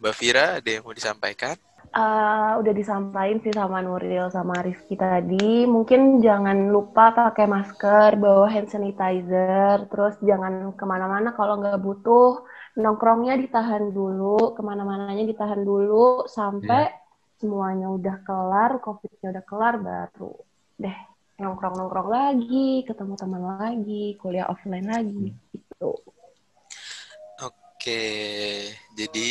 Mbak 0.00 0.14
Vira 0.16 0.46
ada 0.62 0.70
yang 0.70 0.80
mau 0.84 0.96
disampaikan? 0.96 1.56
Eh, 1.94 2.52
udah 2.58 2.74
disampaikan 2.74 3.38
sih 3.38 3.54
sama 3.54 3.78
Nuril 3.78 4.26
sama 4.26 4.58
Rizky 4.66 4.98
tadi. 4.98 5.62
Mungkin 5.62 6.18
jangan 6.18 6.66
lupa 6.74 7.14
pakai 7.14 7.46
masker, 7.46 8.18
bawa 8.18 8.50
hand 8.50 8.66
sanitizer, 8.66 9.86
terus 9.86 10.18
jangan 10.18 10.74
ke 10.74 10.82
mana-mana 10.82 11.30
kalau 11.38 11.62
nggak 11.62 11.78
butuh. 11.78 12.42
Nongkrongnya 12.74 13.38
ditahan 13.38 13.94
dulu, 13.94 14.58
ke 14.58 14.62
mana-mananya 14.66 15.22
ditahan 15.22 15.62
dulu, 15.62 16.26
sampai 16.26 16.90
semuanya 17.38 17.86
udah 17.86 18.26
kelar, 18.26 18.82
COVID-nya 18.82 19.28
udah 19.30 19.44
kelar, 19.46 19.74
baru 19.78 20.34
deh 20.74 20.98
nongkrong-nongkrong 21.38 22.10
lagi, 22.10 22.82
ketemu 22.82 23.14
teman 23.14 23.42
lagi, 23.58 24.18
kuliah 24.18 24.50
offline 24.50 24.90
lagi, 24.90 25.30
gitu. 25.54 25.94
Oke, 27.38 28.02
jadi 28.98 29.26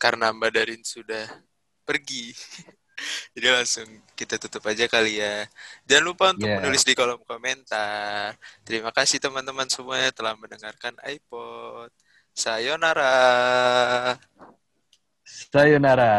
karena 0.00 0.32
Mbak 0.32 0.50
Darin 0.56 0.80
sudah 0.80 1.47
pergi, 1.88 2.36
jadi 3.34 3.48
langsung 3.56 3.88
kita 4.18 4.36
tutup 4.42 4.62
aja 4.68 4.84
kali 4.90 5.22
ya. 5.22 5.48
Jangan 5.88 6.04
lupa 6.04 6.24
untuk 6.36 6.44
Yeah. 6.44 6.60
menulis 6.60 6.84
di 6.84 6.92
kolom 6.98 7.20
komentar. 7.24 8.36
Terima 8.66 8.90
kasih 8.92 9.18
teman-teman 9.24 9.68
semuanya 9.72 10.10
telah 10.12 10.34
mendengarkan 10.36 10.94
iPod. 11.06 11.90
Sayonara. 12.36 13.16
Sayonara. 15.24 16.14